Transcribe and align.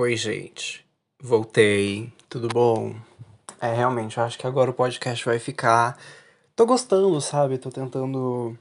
Oi, 0.00 0.14
gente. 0.14 0.86
Voltei. 1.20 2.12
Tudo 2.28 2.46
bom? 2.46 2.94
É, 3.60 3.74
realmente, 3.74 4.16
eu 4.16 4.22
acho 4.22 4.38
que 4.38 4.46
agora 4.46 4.70
o 4.70 4.72
podcast 4.72 5.24
vai 5.24 5.40
ficar. 5.40 5.98
Tô 6.54 6.64
gostando, 6.64 7.20
sabe? 7.20 7.58
Tô 7.58 7.68
tentando 7.68 8.56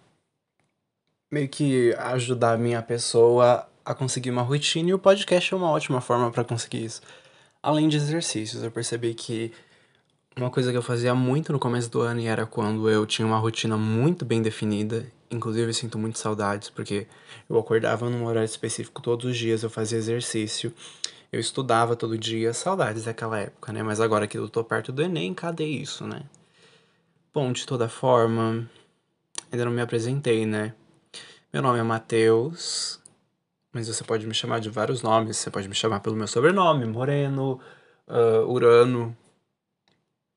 meio 1.31 1.47
que 1.47 1.93
ajudar 1.93 2.54
a 2.54 2.57
minha 2.57 2.81
pessoa 2.81 3.70
a 3.86 3.93
conseguir 3.93 4.31
uma 4.31 4.41
rotina 4.41 4.89
e 4.89 4.93
o 4.95 4.97
podcast 4.97 5.54
é 5.54 5.57
uma 5.57 5.70
ótima 5.70 6.02
forma 6.02 6.31
para 6.31 6.43
conseguir 6.43 6.84
isso. 6.84 7.04
Além 7.61 7.88
de 7.88 7.97
exercícios, 7.97 8.63
eu 8.63 8.71
percebi 8.71 9.13
que 9.13 9.54
uma 10.35 10.49
coisa 10.49 10.71
que 10.71 10.77
eu 10.79 10.81
fazia 10.81 11.13
muito 11.13 11.54
no 11.54 11.59
começo 11.59 11.88
do 11.91 12.01
ano 12.01 12.19
era 12.25 12.47
quando 12.47 12.89
eu 12.89 13.05
tinha 13.05 13.27
uma 13.27 13.38
rotina 13.38 13.77
muito 13.77 14.25
bem 14.25 14.41
definida. 14.41 15.05
Inclusive, 15.30 15.70
eu 15.70 15.73
sinto 15.73 15.98
muito 15.98 16.20
saudades 16.20 16.70
porque 16.70 17.07
eu 17.50 17.57
acordava 17.59 18.09
num 18.09 18.26
horário 18.26 18.46
específico 18.46 19.02
todos 19.02 19.26
os 19.26 19.38
dias, 19.38 19.64
eu 19.64 19.70
fazia 19.70 19.98
exercício. 19.98 20.73
Eu 21.31 21.40
estudava 21.41 21.95
todo 21.95 22.18
dia, 22.18 22.54
saudades 22.54 23.04
daquela 23.04 23.38
época, 23.40 23.73
né? 23.73 23.84
Mas 23.84 23.99
agora 23.99 24.27
que 24.27 24.38
eu 24.38 24.48
tô 24.48 24.63
perto 24.63 24.91
do 24.94 25.02
Enem, 25.02 25.34
cadê 25.34 25.66
isso, 25.66 26.08
né? 26.08 26.21
Bom, 27.34 27.52
de 27.52 27.66
toda 27.66 27.90
forma, 27.90 28.70
ainda 29.52 29.66
não 29.66 29.71
me 29.71 29.82
apresentei, 29.82 30.45
né? 30.45 30.73
Meu 31.52 31.62
nome 31.62 31.80
é 31.80 31.84
Matheus, 31.84 32.99
mas 33.73 33.88
você 33.88 34.04
pode 34.04 34.26
me 34.26 34.34
chamar 34.34 34.59
de 34.59 34.70
vários 34.70 35.02
nomes. 35.02 35.38
Você 35.38 35.52
pode 35.52 35.68
me 35.68 35.76
chamar 35.76 35.99
pelo 35.99 36.16
meu 36.16 36.27
sobrenome, 36.27 36.85
Moreno, 36.85 37.59
uh, 38.07 38.49
Urano, 38.49 39.16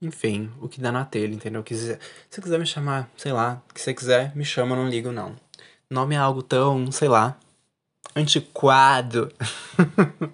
enfim, 0.01 0.51
o 0.61 0.69
que 0.69 0.81
dá 0.81 0.91
na 0.91 1.05
telha, 1.05 1.35
entendeu? 1.35 1.63
Se 1.67 1.99
você 2.29 2.41
quiser 2.41 2.59
me 2.59 2.67
chamar, 2.67 3.11
sei 3.17 3.33
lá, 3.33 3.63
que 3.75 3.81
você 3.81 3.93
quiser, 3.93 4.35
me 4.35 4.45
chama, 4.45 4.75
não 4.75 4.89
ligo 4.89 5.13
não. 5.13 5.37
Nome 5.91 6.15
é 6.15 6.19
algo 6.19 6.43
tão, 6.43 6.91
sei 6.91 7.09
lá, 7.09 7.37
antiquado. 8.17 9.31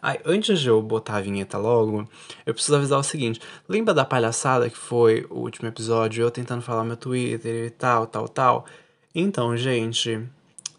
Ai, 0.00 0.20
antes 0.24 0.60
de 0.60 0.68
eu 0.68 0.80
botar 0.80 1.16
a 1.16 1.20
vinheta 1.20 1.58
logo, 1.58 2.08
eu 2.44 2.54
preciso 2.54 2.76
avisar 2.76 2.98
o 2.98 3.02
seguinte: 3.02 3.40
lembra 3.68 3.92
da 3.92 4.04
palhaçada 4.04 4.70
que 4.70 4.76
foi 4.76 5.26
o 5.30 5.40
último 5.40 5.66
episódio, 5.68 6.22
eu 6.22 6.30
tentando 6.30 6.62
falar 6.62 6.84
meu 6.84 6.96
Twitter 6.96 7.66
e 7.66 7.70
tal, 7.70 8.06
tal, 8.06 8.28
tal? 8.28 8.66
Então, 9.14 9.56
gente, 9.56 10.22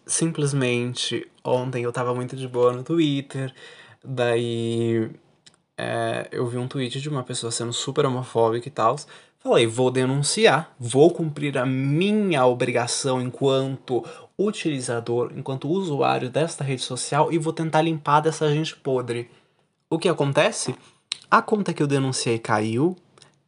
simplesmente 0.06 1.30
ontem 1.44 1.82
eu 1.84 1.92
tava 1.92 2.14
muito 2.14 2.36
de 2.36 2.48
boa 2.48 2.72
no 2.72 2.82
Twitter, 2.82 3.52
daí 4.02 5.10
é, 5.78 6.26
eu 6.32 6.44
vi 6.44 6.58
um 6.58 6.66
tweet 6.66 7.00
de 7.00 7.08
uma 7.08 7.22
pessoa 7.22 7.52
sendo 7.52 7.72
super 7.72 8.04
homofóbica 8.04 8.66
e 8.66 8.70
tal. 8.70 8.96
Falei, 9.38 9.68
vou 9.68 9.92
denunciar, 9.92 10.74
vou 10.80 11.12
cumprir 11.12 11.56
a 11.56 11.64
minha 11.64 12.44
obrigação 12.44 13.22
enquanto 13.22 14.04
utilizador, 14.36 15.30
enquanto 15.36 15.68
usuário 15.68 16.28
desta 16.28 16.64
rede 16.64 16.82
social 16.82 17.32
e 17.32 17.38
vou 17.38 17.52
tentar 17.52 17.82
limpar 17.82 18.20
dessa 18.20 18.52
gente 18.52 18.74
podre. 18.74 19.30
O 19.88 19.96
que 19.96 20.08
acontece? 20.08 20.74
A 21.30 21.40
conta 21.40 21.72
que 21.72 21.82
eu 21.82 21.86
denunciei 21.86 22.38
caiu. 22.40 22.96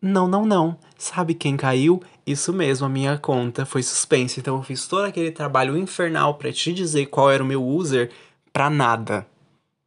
Não, 0.00 0.28
não, 0.28 0.46
não. 0.46 0.76
Sabe 0.96 1.34
quem 1.34 1.56
caiu? 1.56 2.00
Isso 2.24 2.52
mesmo, 2.52 2.86
a 2.86 2.88
minha 2.88 3.18
conta 3.18 3.66
foi 3.66 3.82
suspensa. 3.82 4.38
Então 4.38 4.56
eu 4.56 4.62
fiz 4.62 4.86
todo 4.86 5.04
aquele 5.04 5.32
trabalho 5.32 5.76
infernal 5.76 6.34
para 6.34 6.52
te 6.52 6.72
dizer 6.72 7.06
qual 7.06 7.30
era 7.30 7.42
o 7.42 7.46
meu 7.46 7.66
user 7.66 8.10
pra 8.52 8.70
nada. 8.70 9.26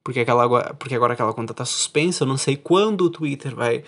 Porque, 0.03 0.19
aquela, 0.19 0.73
porque 0.73 0.95
agora 0.95 1.13
aquela 1.13 1.33
conta 1.33 1.53
tá 1.53 1.63
suspensa, 1.63 2.23
eu 2.23 2.27
não 2.27 2.37
sei 2.37 2.57
quando 2.57 3.01
o 3.01 3.09
Twitter 3.09 3.55
vai, 3.55 3.83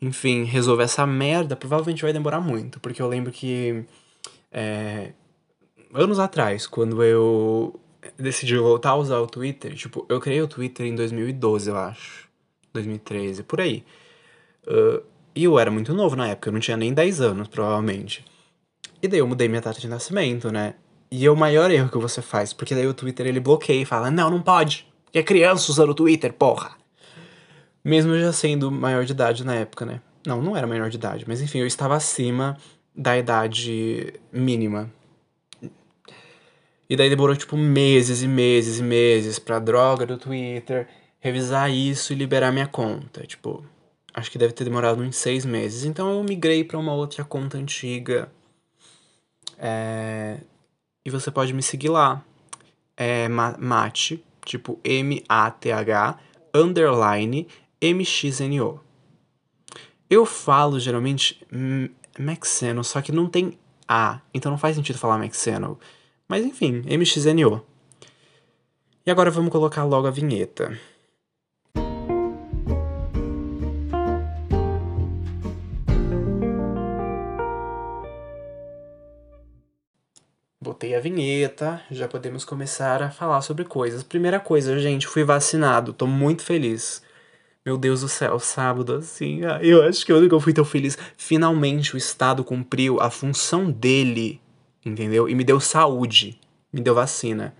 enfim, 0.00 0.44
resolver 0.44 0.84
essa 0.84 1.06
merda. 1.06 1.56
Provavelmente 1.56 2.02
vai 2.02 2.12
demorar 2.12 2.40
muito, 2.40 2.78
porque 2.80 3.00
eu 3.00 3.08
lembro 3.08 3.32
que 3.32 3.84
é, 4.52 5.12
anos 5.94 6.18
atrás, 6.18 6.66
quando 6.66 7.02
eu 7.02 7.78
decidi 8.18 8.56
voltar 8.56 8.90
a 8.90 8.96
usar 8.96 9.18
o 9.18 9.26
Twitter, 9.26 9.74
tipo, 9.74 10.04
eu 10.08 10.20
criei 10.20 10.42
o 10.42 10.48
Twitter 10.48 10.86
em 10.86 10.94
2012, 10.94 11.70
eu 11.70 11.76
acho. 11.76 12.28
2013, 12.72 13.42
por 13.42 13.60
aí. 13.60 13.84
Uh, 14.66 15.02
e 15.34 15.44
eu 15.44 15.58
era 15.58 15.70
muito 15.70 15.94
novo 15.94 16.16
na 16.16 16.28
época, 16.28 16.48
eu 16.48 16.52
não 16.52 16.60
tinha 16.60 16.76
nem 16.76 16.92
10 16.92 17.20
anos, 17.20 17.48
provavelmente. 17.48 18.24
E 19.02 19.08
daí 19.08 19.18
eu 19.18 19.26
mudei 19.26 19.48
minha 19.48 19.60
data 19.60 19.80
de 19.80 19.88
nascimento, 19.88 20.50
né? 20.52 20.74
E 21.10 21.26
é 21.26 21.30
o 21.30 21.36
maior 21.36 21.70
erro 21.70 21.90
que 21.90 21.98
você 21.98 22.22
faz, 22.22 22.52
porque 22.52 22.74
daí 22.74 22.86
o 22.86 22.94
Twitter 22.94 23.26
ele 23.26 23.40
bloqueia 23.40 23.82
e 23.82 23.84
fala: 23.84 24.10
não, 24.10 24.30
não 24.30 24.42
pode, 24.42 24.86
que 25.12 25.18
é 25.18 25.22
criança 25.22 25.70
usando 25.70 25.90
o 25.90 25.94
Twitter, 25.94 26.32
porra. 26.32 26.72
Mesmo 27.84 28.18
já 28.18 28.32
sendo 28.32 28.70
maior 28.70 29.04
de 29.04 29.12
idade 29.12 29.44
na 29.44 29.54
época, 29.54 29.86
né? 29.86 30.00
Não, 30.26 30.42
não 30.42 30.56
era 30.56 30.66
maior 30.66 30.90
de 30.90 30.96
idade, 30.96 31.24
mas 31.26 31.40
enfim, 31.40 31.58
eu 31.58 31.66
estava 31.66 31.96
acima 31.96 32.56
da 32.94 33.16
idade 33.16 34.14
mínima 34.32 34.90
e 36.90 36.96
daí 36.96 37.08
demorou, 37.08 37.36
tipo, 37.36 37.56
meses 37.56 38.20
e 38.20 38.26
meses 38.26 38.80
e 38.80 38.82
meses 38.82 39.38
pra 39.38 39.60
droga 39.60 40.04
do 40.04 40.18
Twitter 40.18 40.88
revisar 41.20 41.70
isso 41.70 42.12
e 42.12 42.16
liberar 42.16 42.50
minha 42.50 42.66
conta. 42.66 43.24
Tipo, 43.24 43.64
acho 44.12 44.28
que 44.28 44.36
deve 44.36 44.52
ter 44.52 44.64
demorado 44.64 45.00
uns 45.00 45.14
seis 45.14 45.44
meses. 45.44 45.84
Então 45.84 46.10
eu 46.10 46.24
migrei 46.24 46.64
para 46.64 46.76
uma 46.76 46.92
outra 46.92 47.24
conta 47.24 47.56
antiga. 47.56 48.28
É... 49.56 50.40
E 51.06 51.10
você 51.10 51.30
pode 51.30 51.54
me 51.54 51.62
seguir 51.62 51.90
lá. 51.90 52.24
É 52.96 53.28
Mate, 53.28 54.24
tipo 54.50 54.80
M-A-T-H, 54.82 56.18
underline 56.52 57.46
M-X-N-O. 57.80 58.80
Eu 60.08 60.26
falo 60.26 60.80
geralmente 60.80 61.40
Maxeno, 62.18 62.82
só 62.82 63.00
que 63.00 63.12
não 63.12 63.28
tem 63.28 63.56
A, 63.86 64.20
então 64.34 64.50
não 64.50 64.58
faz 64.58 64.74
sentido 64.74 64.98
falar 64.98 65.18
Maxeno. 65.18 65.78
Mas 66.28 66.44
enfim, 66.44 66.82
MXNO. 66.84 67.64
E 69.06 69.10
agora 69.10 69.30
vamos 69.30 69.50
colocar 69.50 69.84
logo 69.84 70.06
a 70.06 70.10
vinheta. 70.10 70.78
Botei 80.80 80.94
a 80.94 81.00
vinheta, 81.00 81.82
já 81.90 82.08
podemos 82.08 82.42
começar 82.42 83.02
a 83.02 83.10
falar 83.10 83.42
sobre 83.42 83.66
coisas. 83.66 84.02
Primeira 84.02 84.40
coisa, 84.40 84.78
gente, 84.78 85.06
fui 85.06 85.22
vacinado, 85.22 85.92
tô 85.92 86.06
muito 86.06 86.42
feliz. 86.42 87.02
Meu 87.66 87.76
Deus 87.76 88.00
do 88.00 88.08
céu, 88.08 88.38
sábado 88.38 88.94
assim, 88.94 89.40
eu 89.60 89.82
acho 89.82 90.06
que 90.06 90.10
eu 90.10 90.18
nunca 90.22 90.40
fui 90.40 90.54
tão 90.54 90.64
feliz. 90.64 90.96
Finalmente 91.18 91.94
o 91.94 91.98
Estado 91.98 92.42
cumpriu 92.42 92.98
a 92.98 93.10
função 93.10 93.70
dele 93.70 94.40
entendeu? 94.82 95.28
E 95.28 95.34
me 95.34 95.44
deu 95.44 95.60
saúde, 95.60 96.40
me 96.72 96.80
deu 96.80 96.94
vacina. 96.94 97.54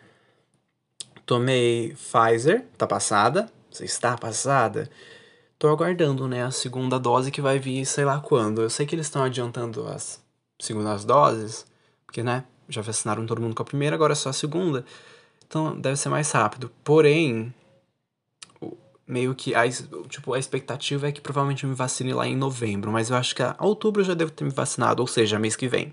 Tomei 1.26 1.94
Pfizer, 1.94 2.64
tá 2.78 2.86
passada, 2.86 3.52
você 3.70 3.84
está 3.84 4.16
passada. 4.16 4.90
Tô 5.58 5.68
aguardando, 5.68 6.26
né, 6.26 6.42
a 6.42 6.50
segunda 6.50 6.98
dose 6.98 7.30
que 7.30 7.42
vai 7.42 7.58
vir 7.58 7.84
sei 7.84 8.06
lá 8.06 8.18
quando. 8.18 8.62
Eu 8.62 8.70
sei 8.70 8.86
que 8.86 8.94
eles 8.94 9.08
estão 9.08 9.22
adiantando 9.22 9.86
as 9.86 10.24
segundas 10.58 11.04
doses, 11.04 11.66
porque, 12.06 12.22
né, 12.22 12.44
já 12.70 12.80
vacinaram 12.80 13.26
todo 13.26 13.40
mundo 13.42 13.54
com 13.54 13.62
a 13.62 13.66
primeira, 13.66 13.96
agora 13.96 14.12
é 14.12 14.16
só 14.16 14.30
a 14.30 14.32
segunda. 14.32 14.84
Então 15.46 15.78
deve 15.78 15.96
ser 15.96 16.08
mais 16.08 16.30
rápido. 16.30 16.70
Porém, 16.84 17.52
meio 19.10 19.34
que 19.34 19.54
a, 19.54 19.68
tipo, 20.08 20.32
a 20.32 20.38
expectativa 20.38 21.08
é 21.08 21.12
que 21.12 21.20
provavelmente 21.20 21.64
eu 21.64 21.70
me 21.70 21.74
vacine 21.74 22.12
lá 22.12 22.26
em 22.26 22.36
novembro, 22.36 22.92
mas 22.92 23.10
eu 23.10 23.16
acho 23.16 23.34
que 23.34 23.42
a 23.42 23.56
outubro 23.58 24.00
eu 24.00 24.06
já 24.06 24.14
devo 24.14 24.30
ter 24.30 24.44
me 24.44 24.50
vacinado, 24.50 25.02
ou 25.02 25.06
seja, 25.06 25.38
mês 25.38 25.56
que 25.56 25.66
vem. 25.66 25.92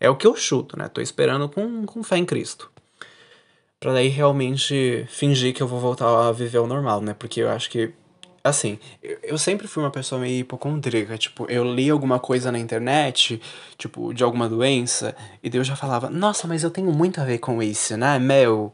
É 0.00 0.08
o 0.08 0.16
que 0.16 0.26
eu 0.26 0.34
chuto, 0.34 0.78
né? 0.78 0.88
Tô 0.88 1.00
esperando 1.00 1.48
com, 1.48 1.84
com 1.84 2.02
fé 2.02 2.16
em 2.16 2.24
Cristo. 2.24 2.70
Pra 3.78 3.92
daí 3.92 4.08
realmente 4.08 5.06
fingir 5.08 5.54
que 5.54 5.62
eu 5.62 5.68
vou 5.68 5.78
voltar 5.78 6.28
a 6.28 6.32
viver 6.32 6.58
o 6.58 6.66
normal, 6.66 7.00
né? 7.00 7.14
Porque 7.14 7.40
eu 7.40 7.50
acho 7.50 7.70
que. 7.70 7.92
Assim, 8.42 8.78
eu 9.22 9.36
sempre 9.36 9.66
fui 9.66 9.82
uma 9.82 9.90
pessoa 9.90 10.20
meio 10.20 10.40
hipocondríaca. 10.40 11.18
Tipo, 11.18 11.50
eu 11.50 11.64
li 11.64 11.90
alguma 11.90 12.18
coisa 12.18 12.52
na 12.52 12.58
internet, 12.58 13.40
tipo, 13.76 14.14
de 14.14 14.22
alguma 14.24 14.48
doença, 14.48 15.14
e 15.42 15.50
Deus 15.50 15.66
já 15.66 15.76
falava, 15.76 16.08
nossa, 16.08 16.46
mas 16.46 16.62
eu 16.62 16.70
tenho 16.70 16.92
muito 16.92 17.20
a 17.20 17.24
ver 17.24 17.38
com 17.38 17.62
isso, 17.62 17.96
né, 17.96 18.18
meu? 18.18 18.72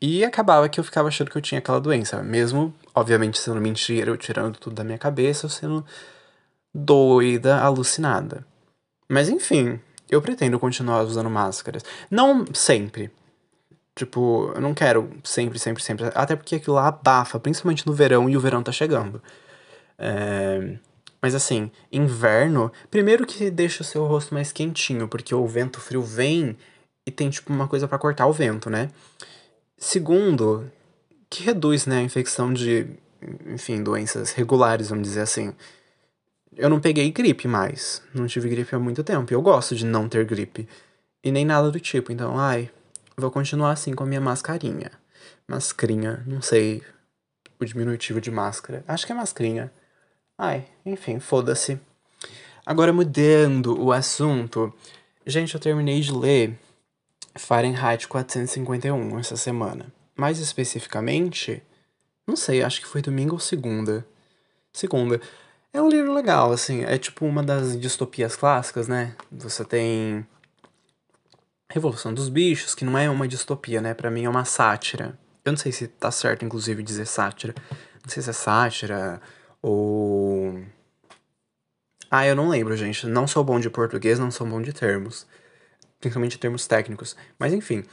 E 0.00 0.24
acabava 0.24 0.68
que 0.68 0.80
eu 0.80 0.84
ficava 0.84 1.08
achando 1.08 1.30
que 1.30 1.38
eu 1.38 1.42
tinha 1.42 1.60
aquela 1.60 1.80
doença. 1.80 2.22
Mesmo, 2.22 2.74
obviamente, 2.94 3.38
sendo 3.38 3.60
mentira, 3.60 4.10
eu 4.10 4.16
tirando 4.16 4.58
tudo 4.58 4.74
da 4.74 4.82
minha 4.82 4.98
cabeça, 4.98 5.46
eu 5.46 5.50
sendo 5.50 5.84
doida, 6.74 7.60
alucinada. 7.60 8.44
Mas 9.08 9.28
enfim, 9.28 9.78
eu 10.10 10.20
pretendo 10.20 10.58
continuar 10.58 11.02
usando 11.02 11.30
máscaras. 11.30 11.84
Não 12.10 12.44
sempre. 12.52 13.12
Tipo, 13.94 14.52
eu 14.54 14.60
não 14.60 14.74
quero 14.74 15.10
sempre, 15.22 15.58
sempre, 15.58 15.82
sempre. 15.82 16.10
Até 16.14 16.34
porque 16.36 16.56
aquilo 16.56 16.76
lá 16.76 16.88
abafa, 16.88 17.38
principalmente 17.38 17.86
no 17.86 17.92
verão, 17.92 18.28
e 18.28 18.36
o 18.36 18.40
verão 18.40 18.62
tá 18.62 18.72
chegando. 18.72 19.22
É... 19.98 20.78
Mas 21.20 21.34
assim, 21.34 21.70
inverno, 21.92 22.72
primeiro 22.90 23.26
que 23.26 23.50
deixa 23.50 23.82
o 23.82 23.84
seu 23.86 24.04
rosto 24.06 24.34
mais 24.34 24.50
quentinho, 24.50 25.06
porque 25.06 25.34
o 25.34 25.46
vento 25.46 25.80
frio 25.80 26.02
vem 26.02 26.56
e 27.06 27.10
tem 27.10 27.30
tipo 27.30 27.52
uma 27.52 27.68
coisa 27.68 27.86
para 27.86 27.98
cortar 27.98 28.26
o 28.26 28.32
vento, 28.32 28.68
né? 28.68 28.90
Segundo, 29.78 30.70
que 31.30 31.44
reduz, 31.44 31.86
né, 31.86 31.98
a 31.98 32.02
infecção 32.02 32.52
de, 32.52 32.86
enfim, 33.46 33.82
doenças 33.82 34.32
regulares, 34.32 34.88
vamos 34.88 35.06
dizer 35.08 35.20
assim 35.22 35.54
eu 36.56 36.68
não 36.68 36.80
peguei 36.80 37.10
gripe 37.10 37.48
mais. 37.48 38.02
Não 38.14 38.26
tive 38.26 38.48
gripe 38.48 38.74
há 38.74 38.78
muito 38.78 39.02
tempo. 39.02 39.32
E 39.32 39.34
eu 39.34 39.42
gosto 39.42 39.74
de 39.74 39.84
não 39.84 40.08
ter 40.08 40.24
gripe. 40.24 40.68
E 41.24 41.30
nem 41.30 41.44
nada 41.44 41.70
do 41.70 41.80
tipo. 41.80 42.12
Então, 42.12 42.38
ai, 42.38 42.70
vou 43.16 43.30
continuar 43.30 43.72
assim 43.72 43.94
com 43.94 44.04
a 44.04 44.06
minha 44.06 44.20
mascarinha. 44.20 44.90
Mascarinha, 45.48 46.22
não 46.26 46.40
sei 46.42 46.82
o 47.60 47.64
diminutivo 47.64 48.20
de 48.20 48.30
máscara. 48.30 48.84
Acho 48.86 49.06
que 49.06 49.12
é 49.12 49.14
mascarinha. 49.14 49.72
Ai, 50.38 50.64
enfim, 50.84 51.20
foda-se. 51.20 51.78
Agora 52.64 52.92
mudando 52.92 53.80
o 53.80 53.92
assunto. 53.92 54.72
Gente, 55.26 55.54
eu 55.54 55.60
terminei 55.60 56.00
de 56.00 56.12
ler 56.12 56.58
Fahrenheit 57.36 58.08
451 58.08 59.18
essa 59.18 59.36
semana. 59.36 59.92
Mais 60.16 60.38
especificamente, 60.38 61.62
não 62.26 62.36
sei, 62.36 62.62
acho 62.62 62.80
que 62.80 62.86
foi 62.86 63.02
domingo 63.02 63.34
ou 63.34 63.38
segunda. 63.38 64.06
Segunda. 64.72 65.20
É 65.72 65.80
um 65.80 65.88
livro 65.88 66.12
legal, 66.12 66.52
assim, 66.52 66.84
é 66.84 66.98
tipo 66.98 67.24
uma 67.24 67.42
das 67.42 67.78
distopias 67.78 68.36
clássicas, 68.36 68.88
né? 68.88 69.14
Você 69.30 69.64
tem 69.64 70.26
Revolução 71.72 72.12
dos 72.12 72.28
Bichos, 72.28 72.74
que 72.74 72.84
não 72.84 72.98
é 72.98 73.08
uma 73.08 73.26
distopia, 73.26 73.80
né? 73.80 73.94
Para 73.94 74.10
mim 74.10 74.24
é 74.24 74.28
uma 74.28 74.44
sátira. 74.44 75.18
Eu 75.42 75.52
não 75.52 75.56
sei 75.56 75.72
se 75.72 75.88
tá 75.88 76.10
certo, 76.10 76.44
inclusive, 76.44 76.82
dizer 76.82 77.06
sátira. 77.06 77.54
Não 78.02 78.10
sei 78.10 78.22
se 78.22 78.28
é 78.28 78.32
sátira 78.32 79.20
ou. 79.62 80.62
Ah, 82.10 82.26
eu 82.26 82.36
não 82.36 82.50
lembro, 82.50 82.76
gente. 82.76 83.06
Não 83.06 83.26
sou 83.26 83.42
bom 83.42 83.58
de 83.58 83.70
português, 83.70 84.18
não 84.18 84.30
sou 84.30 84.46
bom 84.46 84.60
de 84.60 84.72
termos. 84.72 85.26
Principalmente 85.98 86.38
termos 86.38 86.66
técnicos. 86.66 87.16
Mas 87.38 87.54
enfim, 87.54 87.84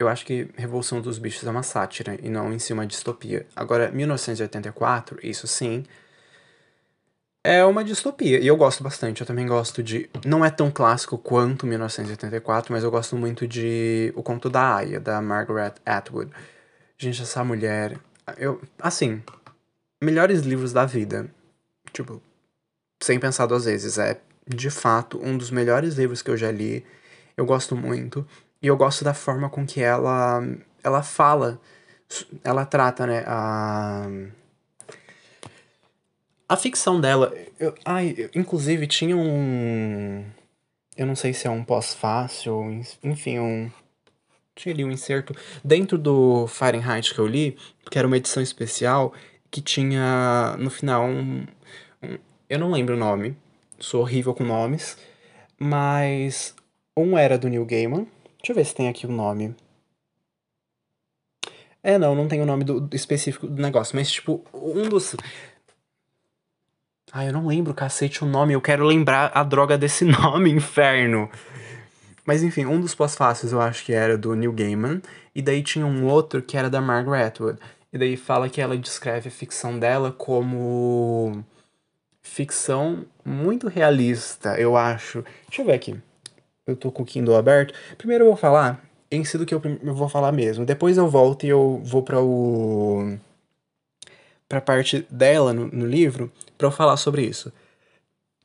eu 0.00 0.08
acho 0.08 0.26
que 0.26 0.48
Revolução 0.56 1.00
dos 1.00 1.16
Bichos 1.18 1.46
é 1.46 1.50
uma 1.50 1.62
sátira 1.62 2.18
e 2.20 2.28
não 2.28 2.52
em 2.52 2.58
si 2.58 2.72
uma 2.72 2.86
distopia. 2.86 3.46
Agora, 3.54 3.92
1984, 3.92 5.20
isso 5.22 5.46
sim, 5.46 5.84
é 7.44 7.64
uma 7.64 7.82
distopia. 7.82 8.38
E 8.40 8.46
eu 8.46 8.56
gosto 8.56 8.84
bastante. 8.84 9.20
Eu 9.20 9.26
também 9.26 9.46
gosto 9.46 9.82
de. 9.82 10.08
Não 10.24 10.44
é 10.44 10.50
tão 10.50 10.70
clássico 10.70 11.18
quanto 11.18 11.66
1984, 11.66 12.72
mas 12.72 12.84
eu 12.84 12.90
gosto 12.90 13.16
muito 13.16 13.46
de 13.46 14.12
O 14.16 14.22
Conto 14.22 14.48
da 14.48 14.76
Aya, 14.76 15.00
da 15.00 15.20
Margaret 15.20 15.74
Atwood. 15.84 16.30
Gente, 16.96 17.22
essa 17.22 17.42
mulher. 17.44 17.98
Eu. 18.38 18.60
Assim. 18.80 19.22
Melhores 20.02 20.42
livros 20.42 20.72
da 20.72 20.86
vida. 20.86 21.28
Tipo. 21.92 22.22
Sem 23.02 23.18
pensar 23.18 23.46
duas 23.46 23.64
vezes. 23.64 23.98
É, 23.98 24.20
de 24.46 24.70
fato, 24.70 25.20
um 25.22 25.36
dos 25.36 25.50
melhores 25.50 25.94
livros 25.94 26.22
que 26.22 26.30
eu 26.30 26.36
já 26.36 26.50
li. 26.52 26.84
Eu 27.36 27.44
gosto 27.44 27.74
muito. 27.74 28.26
E 28.62 28.68
eu 28.68 28.76
gosto 28.76 29.04
da 29.04 29.14
forma 29.14 29.50
com 29.50 29.66
que 29.66 29.82
ela. 29.82 30.40
Ela 30.82 31.02
fala. 31.02 31.60
Ela 32.44 32.64
trata, 32.64 33.06
né? 33.06 33.24
A 33.26 34.06
a 36.52 36.56
ficção 36.56 37.00
dela. 37.00 37.32
Eu, 37.58 37.74
ai, 37.82 38.28
inclusive 38.34 38.86
tinha 38.86 39.16
um. 39.16 40.22
Eu 40.94 41.06
não 41.06 41.16
sei 41.16 41.32
se 41.32 41.46
é 41.46 41.50
um 41.50 41.64
pós-fácil, 41.64 42.82
enfim, 43.02 43.38
um. 43.38 43.70
Tinha 44.54 44.74
ali 44.74 44.84
um 44.84 44.90
inserto 44.90 45.34
dentro 45.64 45.96
do 45.96 46.46
Fahrenheit 46.46 47.14
que 47.14 47.18
eu 47.18 47.26
li, 47.26 47.56
que 47.90 47.98
era 47.98 48.06
uma 48.06 48.18
edição 48.18 48.42
especial, 48.42 49.14
que 49.50 49.62
tinha 49.62 50.54
no 50.58 50.68
final 50.68 51.06
um. 51.06 51.46
um 52.02 52.18
eu 52.50 52.58
não 52.58 52.70
lembro 52.70 52.96
o 52.96 52.98
nome, 52.98 53.34
sou 53.78 54.02
horrível 54.02 54.34
com 54.34 54.44
nomes, 54.44 54.98
mas 55.58 56.54
um 56.94 57.16
era 57.16 57.38
do 57.38 57.48
Neil 57.48 57.64
Gaiman. 57.64 58.06
Deixa 58.38 58.52
eu 58.52 58.56
ver 58.56 58.66
se 58.66 58.74
tem 58.74 58.90
aqui 58.90 59.06
o 59.06 59.10
nome. 59.10 59.54
É, 61.82 61.96
não, 61.98 62.14
não 62.14 62.28
tem 62.28 62.40
o 62.42 62.46
nome 62.46 62.62
do, 62.62 62.78
do 62.80 62.94
específico 62.94 63.46
do 63.46 63.60
negócio, 63.60 63.96
mas 63.96 64.10
tipo, 64.10 64.44
um 64.52 64.88
dos 64.88 65.16
ah, 67.12 67.26
eu 67.26 67.32
não 67.32 67.46
lembro, 67.46 67.74
cacete, 67.74 68.24
o 68.24 68.26
nome. 68.26 68.54
Eu 68.54 68.60
quero 68.60 68.86
lembrar 68.86 69.30
a 69.34 69.44
droga 69.44 69.76
desse 69.76 70.02
nome, 70.06 70.50
inferno. 70.50 71.28
Mas 72.24 72.42
enfim, 72.42 72.64
um 72.64 72.80
dos 72.80 72.94
pós-fáceis 72.94 73.52
eu 73.52 73.60
acho 73.60 73.84
que 73.84 73.92
era 73.92 74.16
do 74.16 74.34
Neil 74.34 74.52
Gaiman. 74.52 75.02
E 75.34 75.42
daí 75.42 75.62
tinha 75.62 75.84
um 75.84 76.06
outro 76.06 76.40
que 76.40 76.56
era 76.56 76.70
da 76.70 76.80
Margaret 76.80 77.24
Atwood. 77.24 77.58
E 77.92 77.98
daí 77.98 78.16
fala 78.16 78.48
que 78.48 78.62
ela 78.62 78.78
descreve 78.78 79.28
a 79.28 79.30
ficção 79.30 79.78
dela 79.78 80.10
como 80.10 81.44
ficção 82.22 83.04
muito 83.22 83.68
realista, 83.68 84.58
eu 84.58 84.76
acho. 84.76 85.22
Deixa 85.48 85.60
eu 85.60 85.66
ver 85.66 85.74
aqui. 85.74 86.00
Eu 86.66 86.76
tô 86.76 86.90
com 86.90 87.02
o 87.02 87.06
Kindle 87.06 87.36
aberto. 87.36 87.74
Primeiro 87.98 88.24
eu 88.24 88.28
vou 88.28 88.36
falar 88.36 88.82
em 89.10 89.22
si 89.24 89.36
do 89.36 89.44
que 89.44 89.54
eu, 89.54 89.60
eu 89.82 89.94
vou 89.94 90.08
falar 90.08 90.32
mesmo. 90.32 90.64
Depois 90.64 90.96
eu 90.96 91.08
volto 91.08 91.44
e 91.44 91.50
eu 91.50 91.82
vou 91.84 92.02
para 92.02 92.20
o 92.22 93.18
pra 94.52 94.60
parte 94.60 95.06
dela 95.10 95.54
no, 95.54 95.66
no 95.68 95.86
livro 95.86 96.30
para 96.58 96.66
eu 96.66 96.70
falar 96.70 96.98
sobre 96.98 97.24
isso. 97.24 97.50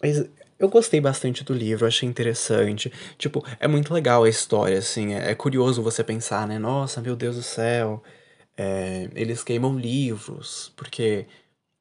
Mas 0.02 0.24
eu 0.58 0.70
gostei 0.70 1.02
bastante 1.02 1.44
do 1.44 1.54
livro, 1.54 1.86
achei 1.86 2.08
interessante. 2.08 2.90
Tipo, 3.18 3.46
é 3.60 3.68
muito 3.68 3.94
legal 3.94 4.24
a 4.24 4.30
história, 4.30 4.78
assim. 4.78 5.14
É, 5.14 5.32
é 5.32 5.36
curioso 5.36 5.84
você 5.84 6.06
pensar, 6.06 6.48
né? 6.48 6.58
Nossa, 6.58 7.02
meu 7.02 7.14
Deus 7.14 7.36
do 7.36 7.44
céu. 7.44 8.02
É, 8.56 9.10
eles 9.16 9.44
queimam 9.44 9.78
livros, 9.78 10.72
porque 10.78 11.26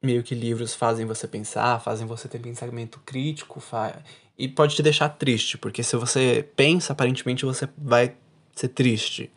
meio 0.03 0.25
que 0.25 0.35
livros 0.35 0.75
fazem 0.75 1.07
você 1.07 1.29
pensar, 1.29 1.81
fazem 1.81 2.05
você 2.05 2.27
ter 2.27 2.41
pensamento 2.41 3.01
crítico, 3.07 3.61
fa... 3.61 4.03
e 4.37 4.49
pode 4.49 4.75
te 4.75 4.83
deixar 4.83 5.09
triste, 5.11 5.57
porque 5.57 5.85
se 5.85 5.97
você 5.97 6.45
pensa, 6.57 6.93
aparentemente 6.93 7.45
você 7.45 7.69
vai 7.79 8.17
ser 8.57 8.69
triste 8.71 9.31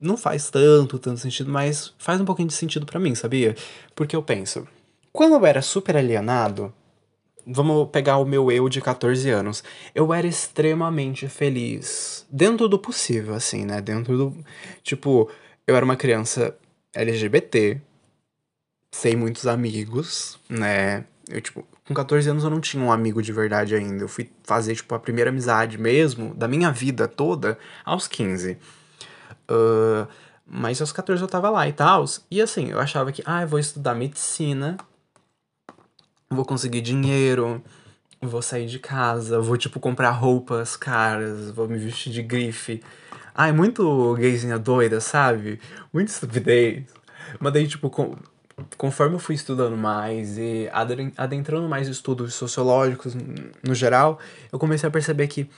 não 0.00 0.16
faz 0.16 0.50
tanto, 0.50 0.98
tanto 0.98 1.20
sentido, 1.20 1.50
mas 1.50 1.94
faz 1.98 2.20
um 2.20 2.24
pouquinho 2.24 2.48
de 2.48 2.54
sentido 2.54 2.86
para 2.86 3.00
mim, 3.00 3.14
sabia? 3.14 3.54
Porque 3.94 4.14
eu 4.14 4.22
penso, 4.22 4.66
quando 5.12 5.34
eu 5.34 5.46
era 5.46 5.62
super 5.62 5.96
alienado, 5.96 6.72
vamos 7.46 7.88
pegar 7.90 8.18
o 8.18 8.24
meu 8.24 8.50
eu 8.50 8.68
de 8.68 8.80
14 8.80 9.30
anos, 9.30 9.62
eu 9.94 10.12
era 10.12 10.26
extremamente 10.26 11.28
feliz, 11.28 12.26
dentro 12.30 12.68
do 12.68 12.78
possível, 12.78 13.34
assim, 13.34 13.64
né? 13.64 13.80
Dentro 13.80 14.16
do. 14.16 14.44
Tipo, 14.82 15.30
eu 15.66 15.76
era 15.76 15.84
uma 15.84 15.96
criança 15.96 16.56
LGBT, 16.94 17.80
sem 18.92 19.16
muitos 19.16 19.46
amigos, 19.46 20.38
né? 20.48 21.04
Eu, 21.28 21.40
tipo, 21.40 21.66
com 21.86 21.94
14 21.94 22.28
anos 22.30 22.44
eu 22.44 22.50
não 22.50 22.60
tinha 22.60 22.82
um 22.82 22.90
amigo 22.92 23.22
de 23.22 23.32
verdade 23.32 23.74
ainda. 23.74 24.04
Eu 24.04 24.08
fui 24.08 24.30
fazer, 24.42 24.74
tipo, 24.74 24.94
a 24.94 24.98
primeira 24.98 25.30
amizade 25.30 25.78
mesmo 25.78 26.34
da 26.34 26.48
minha 26.48 26.70
vida 26.70 27.06
toda 27.08 27.58
aos 27.84 28.08
15. 28.08 28.58
Uh, 29.50 30.06
mas 30.46 30.80
aos 30.80 30.92
14 30.92 31.20
eu 31.20 31.28
tava 31.28 31.50
lá 31.50 31.68
e 31.68 31.72
tal. 31.72 32.04
E 32.30 32.40
assim, 32.40 32.70
eu 32.70 32.80
achava 32.80 33.10
que, 33.12 33.22
ah, 33.26 33.42
eu 33.42 33.48
vou 33.48 33.58
estudar 33.58 33.94
medicina, 33.94 34.76
vou 36.30 36.44
conseguir 36.44 36.80
dinheiro, 36.80 37.62
vou 38.20 38.42
sair 38.42 38.66
de 38.66 38.78
casa, 38.78 39.40
vou, 39.40 39.56
tipo, 39.56 39.80
comprar 39.80 40.10
roupas 40.10 40.76
caras, 40.76 41.50
vou 41.50 41.68
me 41.68 41.78
vestir 41.78 42.12
de 42.12 42.22
grife. 42.22 42.82
Ai, 43.34 43.52
muito 43.52 44.14
gayzinha 44.14 44.58
doida, 44.58 45.00
sabe? 45.00 45.60
Muito 45.92 46.08
estupidez. 46.08 46.84
Mas 47.40 47.52
daí, 47.52 47.66
tipo, 47.66 47.90
com, 47.90 48.16
conforme 48.76 49.16
eu 49.16 49.18
fui 49.18 49.34
estudando 49.34 49.76
mais 49.76 50.38
e 50.38 50.70
adentrando 51.16 51.68
mais 51.68 51.88
estudos 51.88 52.34
sociológicos 52.34 53.14
no 53.62 53.74
geral, 53.74 54.18
eu 54.52 54.58
comecei 54.58 54.88
a 54.88 54.92
perceber 54.92 55.26
que 55.28 55.50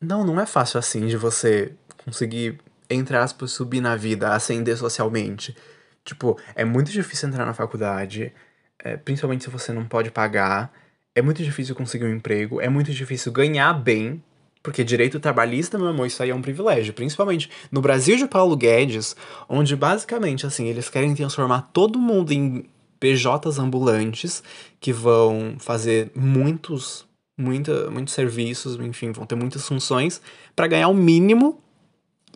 não, 0.00 0.24
não 0.24 0.40
é 0.40 0.46
fácil 0.46 0.78
assim 0.78 1.06
de 1.06 1.16
você 1.16 1.72
conseguir 2.04 2.60
entre 2.88 3.16
aspas, 3.16 3.52
subir 3.52 3.80
na 3.80 3.96
vida, 3.96 4.32
ascender 4.32 4.76
socialmente. 4.76 5.56
Tipo, 6.04 6.38
é 6.54 6.64
muito 6.64 6.90
difícil 6.90 7.28
entrar 7.28 7.44
na 7.44 7.52
faculdade, 7.52 8.32
é, 8.78 8.96
principalmente 8.96 9.44
se 9.44 9.50
você 9.50 9.72
não 9.72 9.84
pode 9.84 10.10
pagar. 10.10 10.72
É 11.14 11.22
muito 11.22 11.42
difícil 11.42 11.74
conseguir 11.74 12.04
um 12.04 12.14
emprego, 12.14 12.60
é 12.60 12.68
muito 12.68 12.92
difícil 12.92 13.32
ganhar 13.32 13.72
bem, 13.72 14.22
porque 14.62 14.84
direito 14.84 15.18
trabalhista, 15.18 15.78
meu 15.78 15.88
amor, 15.88 16.06
isso 16.06 16.22
aí 16.22 16.30
é 16.30 16.34
um 16.34 16.42
privilégio. 16.42 16.92
Principalmente 16.92 17.50
no 17.70 17.80
Brasil 17.80 18.16
de 18.16 18.26
Paulo 18.26 18.56
Guedes, 18.56 19.16
onde 19.48 19.74
basicamente, 19.74 20.46
assim, 20.46 20.66
eles 20.66 20.88
querem 20.88 21.14
transformar 21.14 21.70
todo 21.72 21.98
mundo 21.98 22.32
em 22.32 22.68
PJs 23.00 23.58
ambulantes 23.58 24.42
que 24.80 24.92
vão 24.92 25.56
fazer 25.58 26.10
muitos, 26.14 27.06
muita, 27.38 27.90
muitos 27.90 28.14
serviços, 28.14 28.76
enfim, 28.80 29.12
vão 29.12 29.26
ter 29.26 29.34
muitas 29.34 29.66
funções 29.66 30.20
para 30.54 30.66
ganhar 30.66 30.88
o 30.88 30.94
mínimo 30.94 31.62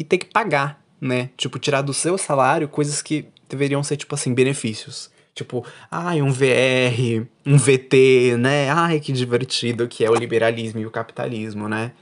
e 0.01 0.05
ter 0.05 0.17
que 0.17 0.27
pagar, 0.27 0.83
né? 0.99 1.29
Tipo, 1.37 1.59
tirar 1.59 1.83
do 1.83 1.93
seu 1.93 2.17
salário 2.17 2.67
coisas 2.67 3.03
que 3.03 3.27
deveriam 3.47 3.83
ser, 3.83 3.99
tipo 3.99 4.15
assim, 4.15 4.33
benefícios. 4.33 5.11
Tipo, 5.35 5.63
ai, 5.91 6.23
um 6.23 6.33
VR, 6.33 7.27
um 7.45 7.59
VT, 7.59 8.39
né? 8.39 8.71
Ai, 8.71 8.99
que 8.99 9.13
divertido 9.13 9.87
que 9.87 10.03
é 10.03 10.11
o 10.11 10.15
liberalismo 10.15 10.81
e 10.81 10.87
o 10.87 10.91
capitalismo, 10.91 11.69
né? 11.69 11.93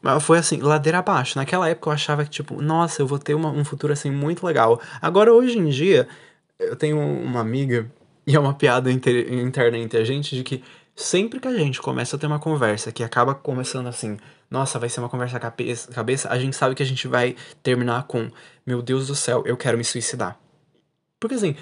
Mas 0.00 0.22
foi 0.22 0.38
assim, 0.38 0.58
ladeira 0.58 1.00
abaixo. 1.00 1.36
Naquela 1.36 1.68
época 1.68 1.88
eu 1.88 1.92
achava 1.92 2.22
que, 2.22 2.30
tipo, 2.30 2.62
nossa, 2.62 3.02
eu 3.02 3.06
vou 3.06 3.18
ter 3.18 3.34
uma, 3.34 3.50
um 3.50 3.64
futuro 3.64 3.92
assim 3.92 4.10
muito 4.10 4.46
legal. 4.46 4.80
Agora, 5.02 5.32
hoje 5.32 5.58
em 5.58 5.68
dia, 5.68 6.06
eu 6.60 6.76
tenho 6.76 7.00
uma 7.00 7.40
amiga, 7.40 7.90
e 8.24 8.36
é 8.36 8.38
uma 8.38 8.54
piada 8.54 8.92
inter, 8.92 9.32
interna 9.32 9.76
entre 9.76 9.98
a 9.98 10.04
gente, 10.04 10.36
de 10.36 10.44
que 10.44 10.62
sempre 10.94 11.40
que 11.40 11.48
a 11.48 11.58
gente 11.58 11.82
começa 11.82 12.14
a 12.14 12.18
ter 12.18 12.28
uma 12.28 12.38
conversa 12.38 12.92
que 12.92 13.02
acaba 13.02 13.34
começando 13.34 13.88
assim, 13.88 14.16
nossa, 14.50 14.78
vai 14.78 14.88
ser 14.88 15.00
uma 15.00 15.08
conversa 15.08 15.40
cabeça, 15.40 16.28
a 16.28 16.38
gente 16.38 16.56
sabe 16.56 16.74
que 16.74 16.82
a 16.82 16.86
gente 16.86 17.08
vai 17.08 17.36
terminar 17.62 18.04
com, 18.04 18.30
meu 18.64 18.80
Deus 18.80 19.08
do 19.08 19.14
céu, 19.14 19.42
eu 19.46 19.56
quero 19.56 19.76
me 19.76 19.84
suicidar. 19.84 20.38
Porque 21.18 21.34
assim, 21.34 21.56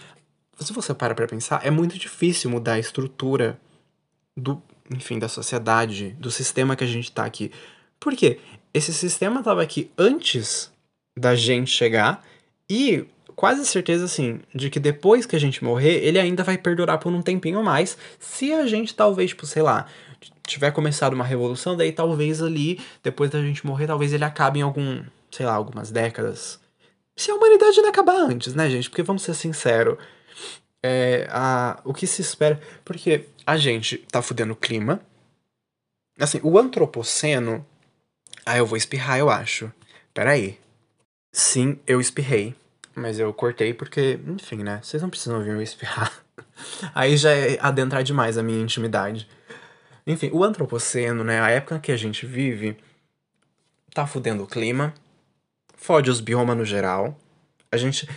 se 0.59 0.73
você 0.73 0.95
para 0.95 1.15
pra 1.15 1.27
pensar, 1.27 1.65
é 1.65 1.71
muito 1.71 1.99
difícil 1.99 2.51
mudar 2.51 2.75
a 2.75 2.79
estrutura 2.79 3.59
do, 4.37 4.63
enfim, 4.91 5.19
da 5.19 5.29
sociedade, 5.29 6.11
do 6.19 6.31
sistema 6.31 6.77
que 6.77 6.85
a 6.85 6.87
gente 6.87 7.11
tá 7.11 7.25
aqui. 7.25 7.51
Por 7.99 8.15
quê? 8.15 8.39
Esse 8.73 8.93
sistema 8.93 9.43
tava 9.43 9.63
aqui 9.63 9.91
antes 9.97 10.71
da 11.17 11.35
gente 11.35 11.71
chegar 11.71 12.25
e 12.69 13.07
quase 13.35 13.65
certeza, 13.67 14.05
assim, 14.05 14.41
de 14.55 14.71
que 14.71 14.79
depois 14.79 15.27
que 15.27 15.37
a 15.37 15.39
gente 15.39 15.63
morrer, 15.63 16.05
ele 16.05 16.19
ainda 16.19 16.43
vai 16.43 16.57
perdurar 16.57 16.99
por 16.99 17.13
um 17.13 17.23
tempinho 17.23 17.63
mais. 17.63 17.97
Se 18.19 18.53
a 18.53 18.67
gente, 18.67 18.95
talvez, 18.95 19.31
tipo, 19.31 19.47
sei 19.47 19.63
lá, 19.63 19.87
tiver 20.47 20.71
começado 20.71 21.15
uma 21.15 21.25
revolução, 21.25 21.77
daí 21.77 21.93
talvez 21.93 22.43
ali, 22.43 22.81
depois 23.03 23.31
da 23.31 23.41
gente 23.41 23.67
morrer, 23.67 23.87
talvez 23.87 24.13
ele 24.13 24.25
acabe 24.25 24.59
em 24.59 24.63
algum, 24.63 25.03
sei 25.31 25.47
lá, 25.47 25.55
algumas 25.55 25.91
décadas. 25.91 26.61
Se 27.17 27.31
a 27.31 27.35
humanidade 27.35 27.81
não 27.81 27.89
acabar 27.89 28.17
antes, 28.17 28.55
né, 28.55 28.69
gente? 28.69 28.91
Porque 28.91 29.03
vamos 29.03 29.23
ser 29.23 29.35
sinceros. 29.35 29.99
É, 30.83 31.27
a, 31.31 31.81
o 31.85 31.95
que 31.95 32.07
se 32.07 32.21
espera. 32.21 32.61
Porque 32.85 33.27
a 33.47 33.57
gente 33.57 33.99
tá 34.11 34.21
fudendo 34.21 34.53
o 34.53 34.57
clima. 34.57 35.01
Assim, 36.19 36.41
o 36.43 36.59
antropoceno. 36.59 37.65
Ah, 38.45 38.59
eu 38.59 38.67
vou 38.67 38.77
espirrar, 38.77 39.19
eu 39.19 39.31
acho. 39.31 39.73
Peraí. 40.13 40.59
Sim, 41.33 41.79
eu 41.87 42.01
espirrei. 42.01 42.55
Mas 42.95 43.19
eu 43.19 43.33
cortei 43.33 43.73
porque, 43.73 44.19
enfim, 44.27 44.63
né? 44.63 44.81
Vocês 44.83 45.03
não 45.03 45.11
precisam 45.11 45.39
ouvir 45.39 45.51
eu 45.51 45.63
espirrar. 45.63 46.13
Aí 46.95 47.17
já 47.17 47.31
é 47.31 47.59
adentrar 47.61 48.03
demais 48.03 48.37
a 48.37 48.43
minha 48.43 48.61
intimidade. 48.61 49.29
Enfim, 50.07 50.31
o 50.33 50.45
antropoceno, 50.45 51.25
né? 51.25 51.41
A 51.41 51.51
época 51.51 51.79
que 51.79 51.93
a 51.93 51.97
gente 51.97 52.27
vive 52.27 52.77
tá 53.93 54.07
fudendo 54.07 54.43
o 54.43 54.47
clima, 54.47 54.93
fode 55.77 56.11
os 56.11 56.21
biomas 56.21 56.57
no 56.57 56.65
geral. 56.65 57.19
A 57.71 57.77
gente 57.77 58.09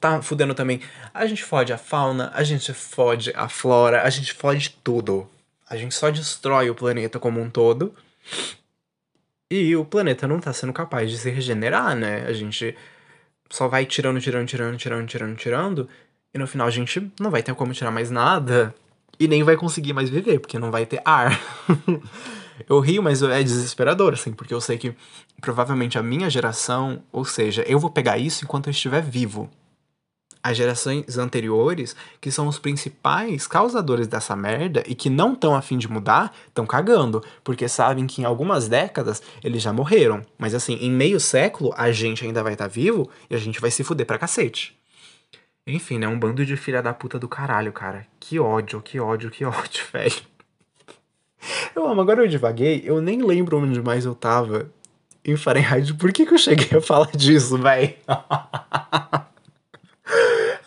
tá 0.00 0.22
fudendo 0.22 0.54
também. 0.54 0.80
A 1.12 1.26
gente 1.26 1.44
fode 1.44 1.72
a 1.72 1.78
fauna, 1.78 2.30
a 2.34 2.42
gente 2.42 2.72
fode 2.72 3.32
a 3.34 3.48
flora, 3.48 4.02
a 4.02 4.10
gente 4.10 4.32
fode 4.32 4.70
tudo. 4.82 5.28
A 5.68 5.76
gente 5.76 5.94
só 5.94 6.10
destrói 6.10 6.70
o 6.70 6.74
planeta 6.74 7.18
como 7.18 7.40
um 7.40 7.50
todo. 7.50 7.94
E 9.50 9.76
o 9.76 9.84
planeta 9.84 10.26
não 10.26 10.40
tá 10.40 10.52
sendo 10.52 10.72
capaz 10.72 11.10
de 11.10 11.18
se 11.18 11.30
regenerar, 11.30 11.94
né? 11.94 12.24
A 12.26 12.32
gente 12.32 12.76
só 13.50 13.68
vai 13.68 13.86
tirando, 13.86 14.20
tirando, 14.20 14.46
tirando, 14.46 14.76
tirando, 14.76 15.06
tirando, 15.06 15.36
tirando. 15.36 15.88
E 16.34 16.38
no 16.38 16.46
final 16.46 16.66
a 16.66 16.70
gente 16.70 17.10
não 17.20 17.30
vai 17.30 17.42
ter 17.42 17.54
como 17.54 17.72
tirar 17.72 17.90
mais 17.90 18.10
nada. 18.10 18.74
E 19.18 19.26
nem 19.26 19.42
vai 19.42 19.56
conseguir 19.56 19.92
mais 19.92 20.08
viver, 20.08 20.40
porque 20.40 20.58
não 20.58 20.70
vai 20.70 20.84
ter 20.84 21.00
ar. 21.04 21.40
eu 22.68 22.80
rio, 22.80 23.02
mas 23.02 23.22
é 23.22 23.42
desesperador, 23.42 24.12
assim, 24.12 24.32
porque 24.32 24.52
eu 24.52 24.60
sei 24.60 24.78
que 24.78 24.94
provavelmente 25.40 25.98
a 25.98 26.02
minha 26.02 26.28
geração, 26.28 27.02
ou 27.12 27.24
seja, 27.24 27.64
eu 27.66 27.78
vou 27.78 27.90
pegar 27.90 28.18
isso 28.18 28.44
enquanto 28.44 28.66
eu 28.66 28.72
estiver 28.72 29.02
vivo 29.02 29.50
as 30.46 30.56
gerações 30.56 31.18
anteriores, 31.18 31.96
que 32.20 32.30
são 32.30 32.46
os 32.46 32.56
principais 32.56 33.48
causadores 33.48 34.06
dessa 34.06 34.36
merda 34.36 34.84
e 34.86 34.94
que 34.94 35.10
não 35.10 35.32
estão 35.32 35.56
afim 35.56 35.76
de 35.76 35.90
mudar, 35.90 36.32
estão 36.46 36.64
cagando, 36.64 37.20
porque 37.42 37.68
sabem 37.68 38.06
que 38.06 38.22
em 38.22 38.24
algumas 38.24 38.68
décadas 38.68 39.20
eles 39.42 39.60
já 39.60 39.72
morreram. 39.72 40.22
Mas 40.38 40.54
assim, 40.54 40.74
em 40.74 40.90
meio 40.90 41.18
século 41.18 41.74
a 41.76 41.90
gente 41.90 42.24
ainda 42.24 42.44
vai 42.44 42.52
estar 42.52 42.66
tá 42.66 42.70
vivo 42.72 43.10
e 43.28 43.34
a 43.34 43.38
gente 43.38 43.60
vai 43.60 43.72
se 43.72 43.82
fuder 43.82 44.06
pra 44.06 44.18
cacete. 44.18 44.76
Enfim, 45.66 45.98
né? 45.98 46.06
Um 46.06 46.18
bando 46.18 46.46
de 46.46 46.56
filha 46.56 46.80
da 46.80 46.94
puta 46.94 47.18
do 47.18 47.28
caralho, 47.28 47.72
cara. 47.72 48.06
Que 48.20 48.38
ódio, 48.38 48.80
que 48.80 49.00
ódio, 49.00 49.30
que 49.30 49.44
ódio, 49.44 49.84
velho. 49.92 50.22
Eu 51.74 51.86
amo, 51.86 52.00
agora 52.00 52.22
eu 52.22 52.28
devaguei, 52.28 52.82
eu 52.84 53.00
nem 53.00 53.22
lembro 53.22 53.58
onde 53.58 53.80
mais 53.82 54.04
eu 54.04 54.14
tava 54.14 54.70
em 55.24 55.36
Fahrenheit. 55.36 55.92
Por 55.94 56.12
que, 56.12 56.24
que 56.24 56.34
eu 56.34 56.38
cheguei 56.38 56.78
a 56.78 56.80
falar 56.80 57.10
disso, 57.16 57.58
velho? 57.58 57.94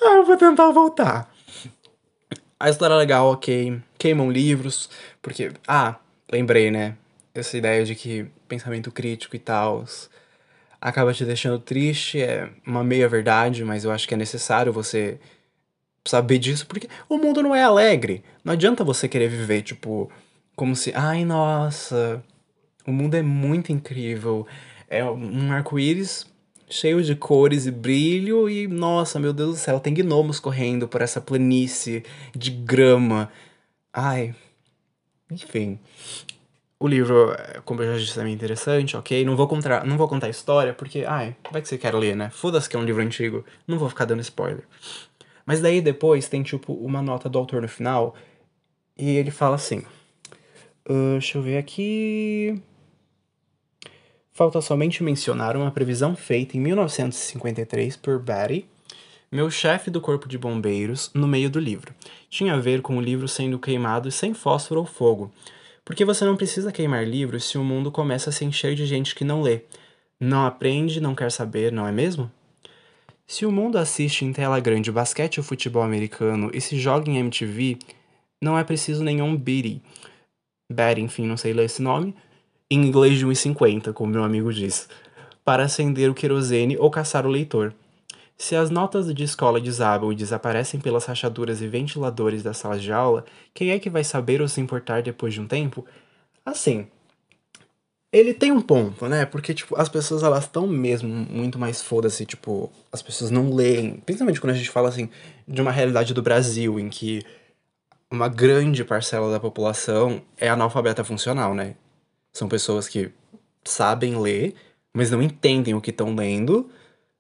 Ah, 0.02 0.16
eu 0.16 0.26
vou 0.26 0.38
tentar 0.38 0.72
voltar. 0.72 1.30
A 2.60 2.70
história 2.70 2.94
é 2.94 2.98
legal, 2.98 3.32
ok. 3.32 3.80
Queimam 3.98 4.32
livros, 4.32 4.90
porque. 5.22 5.52
Ah, 5.68 5.96
lembrei, 6.32 6.72
né? 6.72 6.96
Essa 7.34 7.58
ideia 7.58 7.86
de 7.86 7.96
que 7.96 8.26
pensamento 8.48 8.92
crítico 8.92 9.36
e 9.36 9.40
tal 9.40 9.86
acaba 10.82 11.14
te 11.14 11.26
deixando 11.26 11.60
triste 11.60 12.22
é 12.22 12.50
uma 12.66 12.84
meia 12.84 13.08
verdade, 13.08 13.64
mas 13.64 13.84
eu 13.84 13.92
acho 13.92 14.08
que 14.08 14.14
é 14.14 14.18
necessário 14.18 14.72
você 14.72 15.20
saber 16.06 16.40
disso, 16.40 16.66
porque 16.66 16.88
o 17.08 17.18
mundo 17.18 17.44
não 17.44 17.56
é 17.56 17.64
alegre. 17.64 18.24
Não 18.44 18.54
adianta 18.54 18.84
você 18.84 19.08
querer 19.08 19.30
viver, 19.30 19.62
tipo, 19.62 20.12
como 20.56 20.76
se. 20.76 20.92
Ai, 20.96 21.26
nossa, 21.26 22.24
o 22.86 22.92
mundo 22.92 23.16
é 23.16 23.22
muito 23.22 23.72
incrível. 23.72 24.48
É 24.90 25.04
um 25.04 25.52
arco-íris 25.52 26.26
cheio 26.70 27.04
de 27.04 27.16
cores 27.16 27.66
e 27.66 27.72
brilho 27.72 28.50
e 28.50 28.68
nossa, 28.68 29.20
meu 29.20 29.34
Deus 29.34 29.52
do 29.52 29.58
céu, 29.58 29.80
tem 29.80 29.94
gnomos 29.94 30.40
correndo 30.40 30.88
por 30.88 31.02
essa 31.02 31.20
planície 31.20 32.04
de 32.36 32.52
grama. 32.52 33.32
Ai. 33.92 34.36
Enfim. 35.32 35.80
O 36.82 36.88
livro, 36.88 37.36
como 37.66 37.84
eu 37.84 37.94
já 37.94 38.00
disse, 38.00 38.18
é 38.18 38.24
bem 38.24 38.34
interessante, 38.34 38.96
ok? 38.96 39.26
Não 39.26 39.36
vou 39.36 39.50
contar, 39.50 39.86
não 39.86 39.98
vou 39.98 40.08
contar 40.08 40.28
a 40.28 40.30
história, 40.30 40.74
porque, 40.74 41.04
ai, 41.06 41.36
vai 41.52 41.62
que 41.62 41.68
você 41.68 41.78
quer 41.78 41.94
ler, 41.94 42.16
né? 42.16 42.30
Foda-se 42.30 42.70
que 42.70 42.78
é 42.78 42.80
um 42.80 42.86
livro 42.86 43.02
antigo. 43.02 43.44
Não 43.68 43.78
vou 43.78 43.90
ficar 43.90 44.06
dando 44.06 44.22
spoiler. 44.22 44.64
Mas 45.46 45.60
daí 45.60 45.82
depois 45.82 46.30
tem, 46.30 46.42
tipo, 46.42 46.72
uma 46.74 47.02
nota 47.02 47.28
do 47.28 47.38
autor 47.38 47.62
no 47.62 47.68
final. 47.68 48.16
E 48.98 49.10
ele 49.18 49.30
fala 49.30 49.56
assim. 49.56 49.80
Uh, 50.90 51.14
deixa 51.20 51.38
eu 51.38 51.42
ver 51.42 51.58
aqui. 51.58 52.62
Falta 54.32 54.62
somente 54.62 55.04
mencionar 55.04 55.58
uma 55.58 55.72
previsão 55.72 56.16
feita 56.16 56.56
em 56.56 56.62
1953 56.62 57.98
por 57.98 58.20
Batty, 58.20 58.66
meu 59.30 59.52
chefe 59.52 59.92
do 59.92 60.00
corpo 60.00 60.30
de 60.30 60.38
bombeiros, 60.38 61.12
no 61.14 61.28
meio 61.28 61.50
do 61.50 61.60
livro. 61.60 61.94
Tinha 62.30 62.54
a 62.54 62.58
ver 62.58 62.82
com 62.82 62.98
o 62.98 63.02
livro 63.02 63.28
sendo 63.28 63.60
queimado 63.60 64.10
sem 64.10 64.34
fósforo 64.34 64.80
ou 64.80 64.86
fogo. 64.86 65.30
Porque 65.90 66.06
você 66.06 66.24
não 66.24 66.38
precisa 66.38 66.72
queimar 66.72 67.04
livros 67.04 67.46
se 67.46 67.58
o 67.58 67.64
mundo 67.64 67.92
começa 67.92 68.30
a 68.30 68.32
se 68.32 68.46
encher 68.46 68.76
de 68.76 68.86
gente 68.86 69.16
que 69.16 69.26
não 69.26 69.42
lê. 69.42 69.64
Não 70.20 70.46
aprende, 70.46 71.02
não 71.02 71.16
quer 71.16 71.32
saber, 71.32 71.72
não 71.72 71.88
é 71.88 71.92
mesmo? 71.92 72.32
Se 73.26 73.44
o 73.44 73.52
mundo 73.52 73.76
assiste 73.76 74.24
em 74.24 74.32
tela 74.32 74.60
grande 74.60 74.92
basquete 74.92 75.40
ou 75.40 75.44
futebol 75.44 75.82
americano 75.82 76.52
e 76.54 76.62
se 76.62 76.78
joga 76.78 77.10
em 77.10 77.18
MTV, 77.18 77.80
não 78.40 78.56
é 78.56 78.64
preciso 78.64 79.04
nenhum 79.04 79.36
Biddy. 79.36 79.82
Batty, 80.72 81.02
enfim, 81.02 81.26
não 81.26 81.36
sei 81.36 81.54
ler 81.54 81.66
esse 81.66 81.82
nome 81.82 82.14
em 82.70 82.86
inglês 82.86 83.18
de 83.18 83.26
1,50, 83.26 83.92
como 83.92 84.14
meu 84.14 84.24
amigo 84.24 84.54
diz, 84.54 84.88
para 85.44 85.64
acender 85.64 86.08
o 86.08 86.14
querosene 86.14 86.78
ou 86.78 86.92
caçar 86.92 87.26
o 87.26 87.32
leitor. 87.32 87.74
Se 88.42 88.56
as 88.56 88.70
notas 88.70 89.14
de 89.14 89.24
escola 89.24 89.60
desabam 89.60 90.14
e 90.14 90.16
desaparecem 90.16 90.80
pelas 90.80 91.04
rachaduras 91.04 91.62
e 91.62 91.68
ventiladores 91.68 92.42
das 92.42 92.56
salas 92.56 92.82
de 92.82 92.90
aula, 92.90 93.26
quem 93.54 93.72
é 93.72 93.78
que 93.80 93.90
vai 93.90 94.02
saber 94.02 94.42
ou 94.42 94.48
se 94.48 94.62
importar 94.62 95.04
depois 95.04 95.34
de 95.34 95.42
um 95.42 95.46
tempo? 95.46 95.86
Assim, 96.46 96.88
ele 98.14 98.34
tem 98.34 98.54
um 98.54 98.62
ponto, 98.62 99.10
né? 99.10 99.26
Porque, 99.26 99.54
tipo, 99.54 99.76
as 99.80 99.90
pessoas, 99.90 100.24
elas 100.24 100.46
estão 100.46 100.66
mesmo 100.66 101.10
muito 101.10 101.60
mais 101.60 101.82
foda-se, 101.82 102.26
tipo, 102.26 102.72
as 102.94 103.02
pessoas 103.02 103.30
não 103.30 103.54
leem. 103.54 103.98
Principalmente 104.06 104.40
quando 104.40 104.54
a 104.54 104.58
gente 104.58 104.70
fala, 104.70 104.88
assim, 104.88 105.10
de 105.46 105.62
uma 105.62 105.72
realidade 105.72 106.14
do 106.14 106.22
Brasil, 106.22 106.80
em 106.80 106.88
que 106.88 107.22
uma 108.10 108.30
grande 108.30 108.86
parcela 108.86 109.30
da 109.30 109.40
população 109.40 110.22
é 110.38 110.48
analfabeta 110.48 111.04
funcional, 111.04 111.54
né? 111.54 111.76
São 112.32 112.48
pessoas 112.48 112.88
que 112.88 113.12
sabem 113.66 114.18
ler, 114.18 114.56
mas 114.94 115.12
não 115.12 115.22
entendem 115.22 115.74
o 115.74 115.82
que 115.82 115.90
estão 115.90 116.16
lendo, 116.16 116.72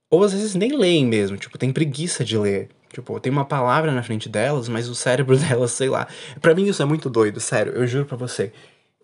ou 0.09 0.23
às 0.23 0.33
vezes 0.33 0.55
nem 0.55 0.75
leem 0.75 1.05
mesmo, 1.05 1.37
tipo, 1.37 1.57
tem 1.57 1.71
preguiça 1.71 2.23
de 2.25 2.37
ler. 2.37 2.69
Tipo, 2.91 3.19
tem 3.19 3.31
uma 3.31 3.45
palavra 3.45 3.91
na 3.91 4.01
frente 4.01 4.27
delas, 4.27 4.67
mas 4.67 4.89
o 4.89 4.95
cérebro 4.95 5.37
delas, 5.39 5.71
sei 5.71 5.89
lá. 5.89 6.07
Para 6.41 6.55
mim 6.55 6.67
isso 6.67 6.81
é 6.81 6.85
muito 6.85 7.09
doido, 7.09 7.39
sério, 7.39 7.73
eu 7.73 7.85
juro 7.85 8.05
pra 8.05 8.17
você. 8.17 8.51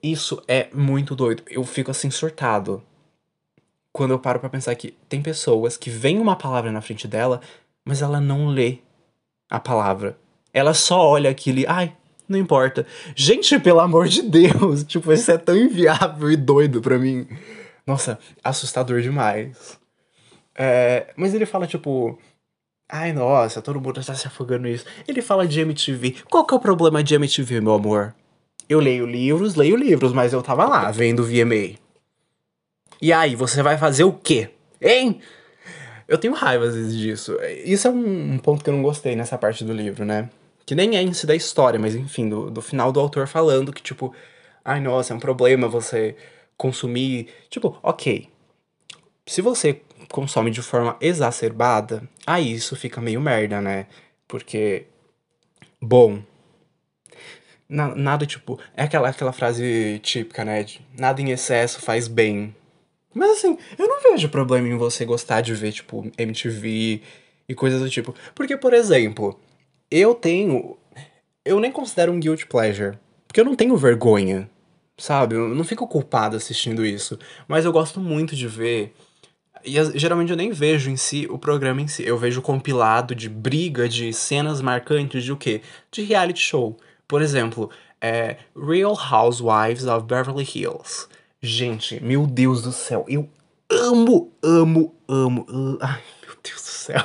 Isso 0.02 0.42
é 0.48 0.68
muito 0.74 1.16
doido. 1.16 1.44
Eu 1.50 1.64
fico 1.64 1.92
assim 1.92 2.10
surtado 2.10 2.84
quando 3.92 4.12
eu 4.12 4.20
paro 4.20 4.40
para 4.40 4.50
pensar 4.50 4.76
que 4.76 4.92
tem 5.08 5.22
pessoas 5.22 5.78
que 5.78 5.90
veem 5.90 6.20
uma 6.20 6.36
palavra 6.36 6.72
na 6.72 6.82
frente 6.82 7.08
dela, 7.08 7.40
mas 7.84 8.02
ela 8.02 8.20
não 8.20 8.48
lê 8.48 8.80
a 9.50 9.60
palavra. 9.60 10.18
Ela 10.54 10.74
só 10.74 11.00
olha 11.00 11.30
aquilo 11.30 11.60
e, 11.60 11.68
ai, 11.68 11.96
não 12.28 12.38
importa. 12.38 12.86
Gente, 13.16 13.58
pelo 13.60 13.80
amor 13.80 14.08
de 14.08 14.22
Deus, 14.24 14.84
tipo, 14.86 15.14
isso 15.14 15.32
é 15.32 15.38
tão 15.38 15.56
inviável 15.56 16.30
e 16.30 16.36
doido 16.36 16.82
pra 16.82 17.00
mim. 17.00 17.28
Nossa, 17.86 18.20
assustador 18.44 19.02
demais. 19.02 19.80
É, 20.56 21.14
mas 21.16 21.34
ele 21.34 21.46
fala, 21.46 21.68
tipo. 21.68 22.18
Ai, 22.88 23.12
nossa, 23.14 23.62
todo 23.62 23.82
mundo 23.82 24.04
tá 24.04 24.14
se 24.14 24.28
afogando 24.28 24.64
nisso. 24.64 24.86
Ele 25.08 25.22
fala 25.22 25.48
de 25.48 25.60
MTV. 25.60 26.18
Qual 26.30 26.46
que 26.46 26.54
é 26.54 26.58
o 26.58 26.60
problema 26.60 27.04
de 27.04 27.16
MTV, 27.16 27.60
meu 27.60 27.74
amor? 27.74 28.14
Eu 28.70 28.80
leio 28.80 29.06
livros, 29.06 29.56
leio 29.56 29.76
livros, 29.76 30.14
mas 30.14 30.34
eu 30.34 30.42
tava 30.44 30.66
lá 30.66 30.92
vendo 30.92 31.24
VMA. 31.24 31.78
E 33.02 33.12
aí, 33.12 33.36
você 33.36 33.64
vai 33.64 33.78
fazer 33.78 34.04
o 34.04 34.14
quê? 34.14 34.52
Hein? 34.80 35.20
Eu 36.08 36.18
tenho 36.18 36.34
raiva 36.34 36.66
às 36.66 36.76
vezes 36.76 36.96
disso. 36.96 37.36
Isso 37.64 37.88
é 37.88 37.92
um 37.92 38.38
ponto 38.38 38.64
que 38.64 38.70
eu 38.70 38.74
não 38.74 38.84
gostei 38.84 39.16
nessa 39.16 39.38
parte 39.38 39.64
do 39.64 39.74
livro, 39.74 40.06
né? 40.06 40.30
que 40.66 40.74
nem 40.74 40.98
é 40.98 41.02
em 41.02 41.14
si 41.14 41.28
da 41.28 41.36
história, 41.36 41.80
mas 41.80 41.96
enfim, 41.96 42.28
do, 42.28 42.50
do 42.50 42.62
final 42.62 42.92
do 42.92 43.00
autor 43.00 43.28
falando 43.28 43.72
que, 43.72 43.84
tipo, 43.84 44.14
ai 44.64 44.80
nossa, 44.80 45.14
é 45.14 45.16
um 45.16 45.20
problema 45.20 45.68
você 45.68 46.16
consumir. 46.58 47.28
Tipo, 47.50 47.78
ok. 47.84 48.28
Se 49.28 49.42
você 49.42 49.82
consome 50.12 50.52
de 50.52 50.62
forma 50.62 50.98
exacerbada, 51.02 52.08
aí 52.26 52.54
isso 52.54 52.76
fica 52.76 53.02
meio 53.02 53.22
merda, 53.22 53.62
né? 53.62 53.88
Porque, 54.28 54.86
bom. 55.82 56.22
Na, 57.68 57.96
nada 57.96 58.26
tipo. 58.26 58.60
É 58.76 58.84
aquela, 58.84 59.10
aquela 59.10 59.34
frase 59.34 60.00
típica, 60.04 60.46
né? 60.46 60.64
De, 60.64 60.82
nada 60.98 61.22
em 61.22 61.32
excesso 61.32 61.82
faz 61.82 62.08
bem. 62.08 62.56
Mas 63.14 63.32
assim, 63.32 63.58
eu 63.78 63.88
não 63.88 64.02
vejo 64.02 64.30
problema 64.30 64.68
em 64.68 64.78
você 64.78 65.06
gostar 65.06 65.42
de 65.42 65.54
ver, 65.54 65.72
tipo, 65.72 66.12
MTV 66.18 67.02
e 67.48 67.56
coisas 67.56 67.82
do 67.82 67.90
tipo. 67.90 68.14
Porque, 68.34 68.58
por 68.58 68.74
exemplo, 68.74 69.40
eu 69.90 70.14
tenho. 70.14 70.78
Eu 71.44 71.60
nem 71.60 71.72
considero 71.72 72.12
um 72.12 72.20
guilt 72.20 72.46
pleasure. 72.46 72.98
Porque 73.28 73.40
eu 73.40 73.46
não 73.46 73.56
tenho 73.56 73.78
vergonha, 73.78 74.50
sabe? 74.98 75.36
Eu 75.36 75.50
não 75.50 75.64
fico 75.64 75.88
culpado 75.88 76.36
assistindo 76.36 76.86
isso. 76.86 77.18
Mas 77.48 77.66
eu 77.66 77.72
gosto 77.72 78.00
muito 78.00 78.36
de 78.36 78.48
ver. 78.48 78.94
E 79.66 79.98
geralmente 79.98 80.30
eu 80.32 80.38
nem 80.38 80.52
vejo 80.52 80.90
em 80.90 80.98
si 80.98 81.28
o 81.30 81.38
programa 81.38 81.82
em 81.82 81.88
si. 81.88 82.06
Eu 82.06 82.18
vejo 82.18 82.42
compilado 82.42 83.16
de 83.16 83.28
briga, 83.28 83.90
de 83.90 84.14
cenas 84.14 84.62
marcantes 84.62 85.24
de 85.24 85.32
o 85.32 85.38
quê? 85.38 85.62
De 85.92 86.04
reality 86.04 86.40
show. 86.40 86.78
Por 87.08 87.22
exemplo, 87.22 87.70
é 88.00 88.38
Real 88.56 88.96
Housewives 88.96 89.86
of 89.86 90.06
Beverly 90.06 90.44
Hills. 90.44 91.08
Gente, 91.42 92.02
meu 92.04 92.26
Deus 92.26 92.62
do 92.62 92.72
céu, 92.72 93.06
eu 93.08 93.30
amo, 93.70 94.32
amo, 94.44 94.96
amo. 95.08 95.46
Ai, 95.82 96.02
meu 96.26 96.36
Deus 96.44 96.62
do 96.62 96.68
céu. 96.68 97.04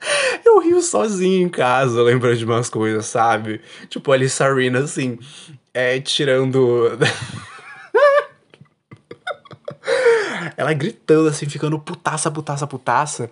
Eu 0.44 0.60
rio 0.60 0.80
sozinho 0.80 1.46
em 1.46 1.48
casa, 1.48 2.02
lembrando 2.02 2.36
de 2.36 2.44
umas 2.44 2.70
coisas, 2.70 3.06
sabe? 3.06 3.60
Tipo, 3.88 4.12
ali 4.12 4.28
Sarina, 4.28 4.80
assim, 4.80 5.18
é, 5.74 5.98
tirando. 6.00 6.90
Ela 10.56 10.72
gritando, 10.72 11.28
assim, 11.28 11.46
ficando 11.48 11.78
putaça, 11.78 12.30
putaça, 12.30 12.66
putaça. 12.66 13.30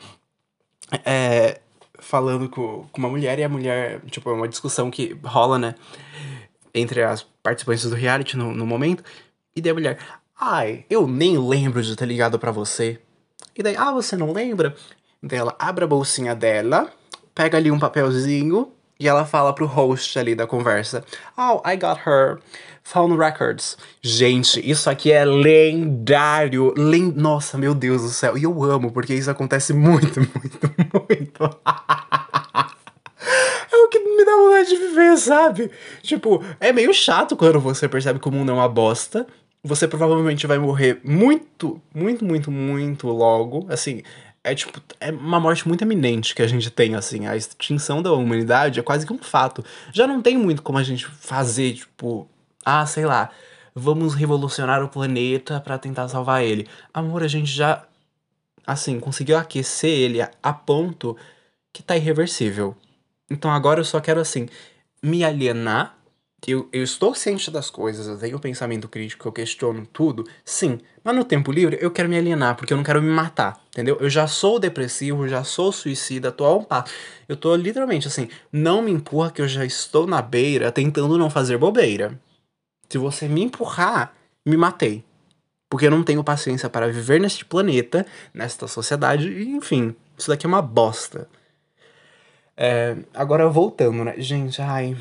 É, 1.04 1.60
falando 1.98 2.48
com, 2.48 2.86
com 2.90 2.98
uma 2.98 3.08
mulher 3.08 3.38
e 3.38 3.44
a 3.44 3.48
mulher, 3.48 4.00
tipo, 4.10 4.28
é 4.30 4.32
uma 4.32 4.48
discussão 4.48 4.90
que 4.90 5.16
rola, 5.24 5.58
né? 5.58 5.74
Entre 6.74 7.02
as 7.02 7.22
participantes 7.42 7.88
do 7.88 7.96
reality 7.96 8.36
no, 8.36 8.54
no 8.54 8.66
momento. 8.66 9.02
E 9.56 9.60
daí 9.60 9.70
a 9.70 9.74
mulher, 9.74 9.98
ai, 10.38 10.84
eu 10.90 11.06
nem 11.06 11.38
lembro 11.38 11.82
de 11.82 11.96
ter 11.96 12.06
ligado 12.06 12.38
para 12.38 12.50
você. 12.50 13.00
E 13.56 13.62
daí, 13.62 13.76
ah, 13.76 13.92
você 13.92 14.16
não 14.16 14.32
lembra? 14.32 14.74
dela 15.26 15.56
abre 15.58 15.84
a 15.84 15.88
bolsinha 15.88 16.34
dela, 16.34 16.92
pega 17.34 17.56
ali 17.56 17.70
um 17.70 17.78
papelzinho 17.78 18.72
e 18.98 19.08
ela 19.08 19.24
fala 19.24 19.52
pro 19.52 19.66
host 19.66 20.18
ali 20.18 20.34
da 20.34 20.46
conversa: 20.46 21.04
Oh, 21.36 21.60
I 21.68 21.76
got 21.76 22.00
her 22.06 22.38
phone 22.84 23.16
records. 23.16 23.76
Gente, 24.02 24.60
isso 24.68 24.88
aqui 24.88 25.10
é 25.10 25.24
lendário. 25.24 26.72
Len... 26.76 27.12
Nossa, 27.16 27.58
meu 27.58 27.74
Deus 27.74 28.02
do 28.02 28.08
céu. 28.08 28.38
E 28.38 28.44
eu 28.44 28.62
amo, 28.62 28.92
porque 28.92 29.14
isso 29.14 29.30
acontece 29.30 29.72
muito, 29.72 30.20
muito, 30.20 30.74
muito. 31.08 31.44
é 33.72 33.76
o 33.76 33.88
que 33.88 33.98
me 33.98 34.24
dá 34.24 34.36
vontade 34.36 34.68
de 34.68 34.76
viver, 34.76 35.16
sabe? 35.16 35.70
Tipo, 36.02 36.44
é 36.60 36.72
meio 36.72 36.92
chato 36.94 37.36
quando 37.36 37.58
você 37.58 37.88
percebe 37.88 38.20
que 38.20 38.28
o 38.28 38.32
mundo 38.32 38.52
é 38.52 38.54
uma 38.54 38.68
bosta. 38.68 39.26
Você 39.66 39.88
provavelmente 39.88 40.46
vai 40.46 40.58
morrer 40.58 41.00
muito, 41.02 41.80
muito, 41.94 42.22
muito, 42.22 42.50
muito 42.50 43.08
logo. 43.08 43.66
Assim, 43.70 44.02
é 44.44 44.54
tipo, 44.54 44.78
é 45.00 45.10
uma 45.10 45.40
morte 45.40 45.66
muito 45.66 45.82
eminente 45.82 46.34
que 46.34 46.42
a 46.42 46.46
gente 46.46 46.70
tem, 46.70 46.94
assim. 46.94 47.26
A 47.26 47.34
extinção 47.34 48.02
da 48.02 48.12
humanidade 48.12 48.78
é 48.78 48.82
quase 48.82 49.06
que 49.06 49.12
um 49.12 49.18
fato. 49.18 49.64
Já 49.90 50.06
não 50.06 50.20
tem 50.20 50.36
muito 50.36 50.62
como 50.62 50.76
a 50.76 50.82
gente 50.82 51.06
fazer, 51.06 51.72
tipo, 51.72 52.28
ah, 52.62 52.84
sei 52.84 53.06
lá, 53.06 53.30
vamos 53.74 54.14
revolucionar 54.14 54.84
o 54.84 54.88
planeta 54.88 55.58
para 55.60 55.78
tentar 55.78 56.08
salvar 56.08 56.44
ele. 56.44 56.68
Amor, 56.92 57.22
a 57.22 57.28
gente 57.28 57.50
já, 57.50 57.86
assim, 58.66 59.00
conseguiu 59.00 59.38
aquecer 59.38 59.90
ele 59.90 60.20
a 60.20 60.52
ponto 60.52 61.16
que 61.72 61.82
tá 61.82 61.96
irreversível. 61.96 62.76
Então 63.30 63.50
agora 63.50 63.80
eu 63.80 63.84
só 63.84 63.98
quero, 63.98 64.20
assim, 64.20 64.46
me 65.02 65.24
alienar 65.24 65.96
eu, 66.52 66.68
eu 66.72 66.82
estou 66.82 67.14
ciente 67.14 67.50
das 67.50 67.70
coisas, 67.70 68.06
eu 68.06 68.18
tenho 68.18 68.38
pensamento 68.38 68.88
crítico, 68.88 69.26
eu 69.28 69.32
questiono 69.32 69.86
tudo, 69.86 70.24
sim. 70.44 70.78
Mas 71.02 71.14
no 71.14 71.24
tempo 71.24 71.52
livre 71.52 71.78
eu 71.80 71.90
quero 71.90 72.08
me 72.08 72.18
alienar, 72.18 72.56
porque 72.56 72.72
eu 72.72 72.76
não 72.76 72.84
quero 72.84 73.00
me 73.00 73.10
matar, 73.10 73.62
entendeu? 73.68 73.96
Eu 74.00 74.10
já 74.10 74.26
sou 74.26 74.58
depressivo, 74.58 75.28
já 75.28 75.44
sou 75.44 75.72
suicida, 75.72 76.32
tô 76.32 76.44
a 76.44 76.54
um 76.54 76.64
passo. 76.64 76.92
Eu 77.28 77.36
tô 77.36 77.54
literalmente 77.56 78.08
assim, 78.08 78.28
não 78.52 78.82
me 78.82 78.90
empurra 78.90 79.30
que 79.30 79.40
eu 79.40 79.48
já 79.48 79.64
estou 79.64 80.06
na 80.06 80.20
beira 80.20 80.70
tentando 80.72 81.16
não 81.16 81.30
fazer 81.30 81.56
bobeira. 81.56 82.18
Se 82.88 82.98
você 82.98 83.26
me 83.28 83.42
empurrar, 83.42 84.14
me 84.44 84.56
matei. 84.56 85.04
Porque 85.70 85.86
eu 85.86 85.90
não 85.90 86.04
tenho 86.04 86.22
paciência 86.22 86.68
para 86.68 86.88
viver 86.88 87.20
neste 87.20 87.44
planeta, 87.44 88.06
nesta 88.32 88.68
sociedade, 88.68 89.28
e 89.28 89.50
enfim, 89.56 89.94
isso 90.16 90.28
daqui 90.28 90.46
é 90.46 90.48
uma 90.48 90.62
bosta. 90.62 91.28
É, 92.56 92.96
agora 93.12 93.48
voltando, 93.48 94.04
né? 94.04 94.14
Gente, 94.18 94.62
ai. 94.62 94.96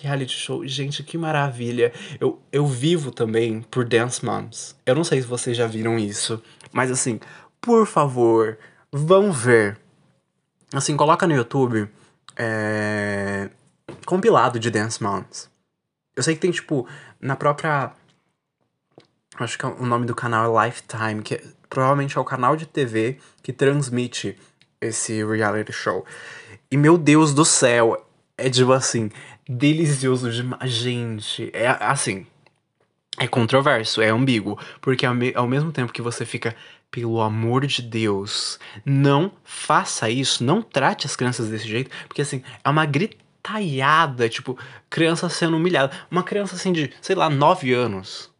Reality 0.00 0.32
show, 0.32 0.66
gente, 0.66 1.02
que 1.02 1.18
maravilha. 1.18 1.92
Eu, 2.18 2.40
eu 2.50 2.66
vivo 2.66 3.10
também 3.10 3.60
por 3.62 3.84
Dance 3.84 4.24
Moms. 4.24 4.74
Eu 4.86 4.94
não 4.94 5.04
sei 5.04 5.20
se 5.20 5.26
vocês 5.26 5.56
já 5.56 5.66
viram 5.66 5.98
isso, 5.98 6.42
mas 6.72 6.90
assim, 6.90 7.20
por 7.60 7.86
favor, 7.86 8.58
vão 8.90 9.30
ver. 9.30 9.78
Assim, 10.72 10.96
coloca 10.96 11.26
no 11.26 11.34
YouTube 11.34 11.88
é, 12.36 13.50
compilado 14.06 14.58
de 14.58 14.70
Dance 14.70 15.02
Moms. 15.02 15.50
Eu 16.16 16.22
sei 16.22 16.34
que 16.34 16.40
tem, 16.40 16.50
tipo, 16.50 16.86
na 17.20 17.36
própria. 17.36 17.92
Acho 19.36 19.58
que 19.58 19.66
é 19.66 19.68
o 19.68 19.84
nome 19.84 20.06
do 20.06 20.14
canal 20.14 20.60
é 20.60 20.66
Lifetime, 20.66 21.22
que 21.22 21.34
é, 21.34 21.42
provavelmente 21.68 22.16
é 22.16 22.20
o 22.20 22.24
canal 22.24 22.56
de 22.56 22.66
TV 22.66 23.18
que 23.42 23.52
transmite 23.52 24.38
esse 24.80 25.24
reality 25.24 25.72
show. 25.72 26.04
E 26.70 26.76
meu 26.76 26.96
Deus 26.96 27.34
do 27.34 27.44
céu, 27.44 28.06
é 28.38 28.48
tipo 28.48 28.72
assim, 28.72 29.10
delicioso 29.48 30.30
demais. 30.30 30.70
Gente, 30.70 31.50
é 31.52 31.68
assim. 31.68 32.26
É 33.18 33.28
controverso, 33.28 34.02
é 34.02 34.08
ambíguo. 34.08 34.58
Porque 34.80 35.06
ao, 35.06 35.14
me 35.14 35.32
ao 35.34 35.46
mesmo 35.46 35.70
tempo 35.70 35.92
que 35.92 36.02
você 36.02 36.24
fica, 36.26 36.54
pelo 36.90 37.20
amor 37.20 37.66
de 37.66 37.82
Deus, 37.82 38.58
não 38.84 39.32
faça 39.44 40.10
isso, 40.10 40.44
não 40.44 40.62
trate 40.62 41.06
as 41.06 41.16
crianças 41.16 41.48
desse 41.48 41.66
jeito. 41.68 41.90
Porque 42.08 42.22
assim, 42.22 42.42
é 42.64 42.68
uma 42.68 42.86
gritalhada, 42.86 44.28
tipo, 44.28 44.58
criança 44.90 45.28
sendo 45.28 45.56
humilhada. 45.56 45.92
Uma 46.10 46.22
criança 46.22 46.56
assim 46.56 46.72
de, 46.72 46.92
sei 47.00 47.14
lá, 47.14 47.30
9 47.30 47.72
anos, 47.72 48.30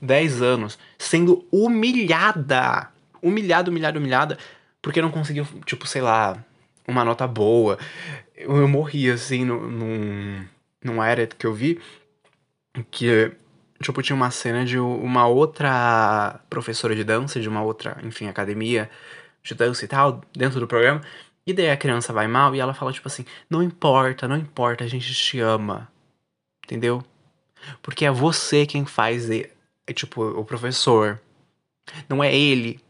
10 0.00 0.42
anos, 0.42 0.78
sendo 0.98 1.46
humilhada. 1.50 2.90
Humilhada, 3.22 3.70
humilhada, 3.70 3.98
humilhada. 3.98 4.38
Porque 4.82 5.00
não 5.00 5.10
conseguiu, 5.10 5.46
tipo, 5.64 5.86
sei 5.86 6.02
lá, 6.02 6.36
uma 6.86 7.04
nota 7.04 7.26
boa. 7.26 7.78
Eu, 8.34 8.56
eu 8.56 8.68
morri, 8.68 9.10
assim, 9.10 9.44
no, 9.44 9.70
num, 9.70 10.44
num 10.82 11.04
edit 11.04 11.36
que 11.36 11.46
eu 11.46 11.54
vi, 11.54 11.80
que, 12.90 13.32
tipo, 13.82 14.02
tinha 14.02 14.16
uma 14.16 14.30
cena 14.30 14.64
de 14.64 14.78
uma 14.78 15.26
outra 15.26 16.40
professora 16.50 16.94
de 16.94 17.04
dança, 17.04 17.40
de 17.40 17.48
uma 17.48 17.62
outra, 17.62 17.98
enfim, 18.02 18.28
academia 18.28 18.90
de 19.42 19.54
dança 19.54 19.84
e 19.84 19.88
tal, 19.88 20.22
dentro 20.32 20.58
do 20.58 20.66
programa, 20.66 21.00
e 21.46 21.52
daí 21.52 21.70
a 21.70 21.76
criança 21.76 22.12
vai 22.12 22.26
mal 22.26 22.54
e 22.54 22.60
ela 22.60 22.72
fala, 22.74 22.92
tipo 22.92 23.06
assim, 23.08 23.24
não 23.50 23.62
importa, 23.62 24.26
não 24.26 24.36
importa, 24.36 24.84
a 24.84 24.86
gente 24.88 25.12
te 25.14 25.38
ama. 25.40 25.88
Entendeu? 26.64 27.04
Porque 27.82 28.04
é 28.04 28.10
você 28.10 28.66
quem 28.66 28.86
faz, 28.86 29.30
é, 29.30 29.50
tipo, 29.92 30.22
o 30.22 30.44
professor. 30.44 31.20
Não 32.08 32.24
é 32.24 32.34
ele. 32.34 32.80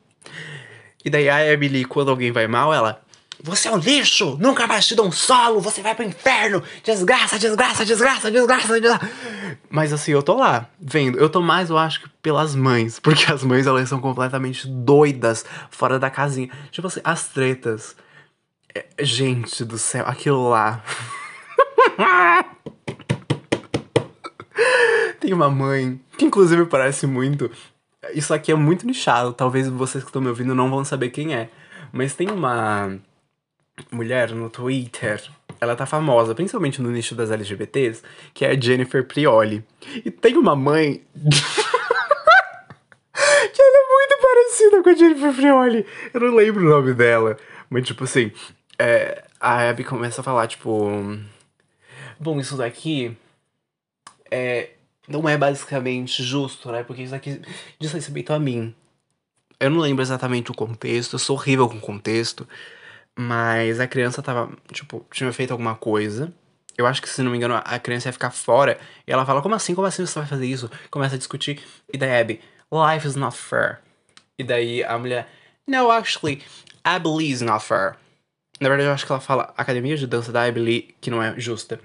E 1.04 1.10
daí 1.10 1.28
a 1.28 1.44
Emily, 1.52 1.84
quando 1.84 2.10
alguém 2.10 2.30
vai 2.30 2.46
mal, 2.46 2.72
ela. 2.72 3.03
Você 3.42 3.68
é 3.68 3.72
um 3.72 3.78
lixo! 3.78 4.36
Nunca 4.40 4.66
mais 4.66 4.86
te 4.86 4.94
dou 4.94 5.06
um 5.06 5.12
solo! 5.12 5.60
Você 5.60 5.82
vai 5.82 5.94
pro 5.94 6.04
inferno! 6.04 6.62
Desgraça, 6.82 7.38
desgraça, 7.38 7.84
desgraça, 7.84 8.30
desgraça, 8.30 8.80
desgraça! 8.80 9.10
Mas 9.68 9.92
assim, 9.92 10.12
eu 10.12 10.22
tô 10.22 10.34
lá, 10.36 10.68
vendo. 10.80 11.18
Eu 11.18 11.28
tô 11.28 11.42
mais, 11.42 11.68
eu 11.70 11.76
acho, 11.76 12.02
que 12.02 12.08
pelas 12.22 12.54
mães. 12.54 12.98
Porque 13.00 13.30
as 13.30 13.42
mães, 13.42 13.66
elas 13.66 13.88
são 13.88 14.00
completamente 14.00 14.66
doidas 14.68 15.44
fora 15.70 15.98
da 15.98 16.08
casinha. 16.10 16.48
Tipo 16.70 16.86
assim, 16.86 17.00
as 17.04 17.28
tretas. 17.28 17.96
É, 18.74 18.86
gente 19.00 19.64
do 19.64 19.78
céu, 19.78 20.04
aquilo 20.06 20.48
lá. 20.48 20.82
Tem 25.20 25.32
uma 25.32 25.48
mãe 25.50 26.00
que, 26.18 26.24
inclusive, 26.24 26.66
parece 26.66 27.06
muito. 27.06 27.50
Isso 28.14 28.34
aqui 28.34 28.52
é 28.52 28.54
muito 28.54 28.86
nichado. 28.86 29.32
Talvez 29.32 29.68
vocês 29.68 30.02
que 30.04 30.10
estão 30.10 30.22
me 30.22 30.28
ouvindo 30.28 30.54
não 30.54 30.70
vão 30.70 30.84
saber 30.84 31.10
quem 31.10 31.34
é. 31.34 31.50
Mas 31.92 32.14
tem 32.14 32.30
uma 32.30 32.98
mulher 33.90 34.30
no 34.30 34.48
Twitter, 34.48 35.22
ela 35.60 35.74
tá 35.76 35.86
famosa, 35.86 36.34
principalmente 36.34 36.80
no 36.80 36.90
nicho 36.90 37.14
das 37.14 37.30
LGBTs, 37.30 38.02
que 38.32 38.44
é 38.44 38.50
a 38.50 38.60
Jennifer 38.60 39.06
Prioli. 39.06 39.64
E 40.04 40.10
tem 40.10 40.36
uma 40.36 40.54
mãe. 40.54 41.02
que 43.52 43.62
ela 43.62 43.78
é 43.78 43.88
muito 43.92 44.18
parecida 44.20 44.82
com 44.82 44.90
a 44.90 44.94
Jennifer 44.94 45.34
Prioli. 45.34 45.86
Eu 46.12 46.20
não 46.20 46.34
lembro 46.34 46.64
o 46.64 46.68
nome 46.68 46.94
dela. 46.94 47.36
Mas, 47.68 47.86
tipo 47.86 48.04
assim, 48.04 48.30
é, 48.78 49.24
a 49.40 49.68
Abby 49.68 49.84
começa 49.84 50.20
a 50.20 50.24
falar, 50.24 50.46
tipo. 50.46 50.90
Bom, 52.18 52.38
isso 52.38 52.56
daqui. 52.56 53.16
É, 54.30 54.70
não 55.08 55.28
é 55.28 55.36
basicamente 55.36 56.22
justo, 56.22 56.70
né? 56.70 56.82
Porque 56.82 57.02
isso 57.02 57.14
aqui 57.14 57.40
diz 57.78 57.92
respeito 57.92 58.32
a 58.32 58.38
mim. 58.38 58.74
Eu 59.60 59.70
não 59.70 59.78
lembro 59.78 60.02
exatamente 60.02 60.50
o 60.50 60.54
contexto, 60.54 61.14
eu 61.14 61.18
sou 61.18 61.36
horrível 61.36 61.68
com 61.68 61.80
contexto. 61.80 62.46
Mas 63.16 63.78
a 63.80 63.86
criança 63.86 64.22
tava, 64.22 64.50
tipo, 64.72 65.06
tinha 65.12 65.32
feito 65.32 65.52
alguma 65.52 65.74
coisa. 65.74 66.32
Eu 66.76 66.86
acho 66.86 67.00
que, 67.00 67.08
se 67.08 67.22
não 67.22 67.30
me 67.30 67.36
engano, 67.36 67.54
a 67.54 67.78
criança 67.78 68.08
ia 68.08 68.12
ficar 68.12 68.30
fora. 68.30 68.78
E 69.06 69.12
ela 69.12 69.24
fala, 69.24 69.40
como 69.40 69.54
assim? 69.54 69.74
Como 69.74 69.86
assim 69.86 70.04
você 70.04 70.18
vai 70.18 70.28
fazer 70.28 70.46
isso? 70.46 70.70
Começa 70.90 71.14
a 71.14 71.18
discutir. 71.18 71.62
E 71.92 71.96
daí 71.96 72.20
Abby, 72.20 72.40
life 72.72 73.06
is 73.06 73.14
not 73.14 73.36
fair. 73.36 73.78
E 74.36 74.42
daí 74.42 74.82
a 74.82 74.98
mulher, 74.98 75.28
no, 75.66 75.90
actually, 75.90 76.42
Abby 76.82 77.30
Snuffer. 77.30 77.96
Na 78.60 78.68
verdade, 78.68 78.88
eu 78.88 78.92
acho 78.92 79.06
que 79.06 79.12
ela 79.12 79.20
fala 79.20 79.54
Academia 79.56 79.96
de 79.96 80.06
Dança 80.06 80.32
da 80.32 80.44
Abby 80.44 80.60
Lee, 80.60 80.94
que 81.00 81.10
não 81.10 81.22
é 81.22 81.38
justa. 81.38 81.80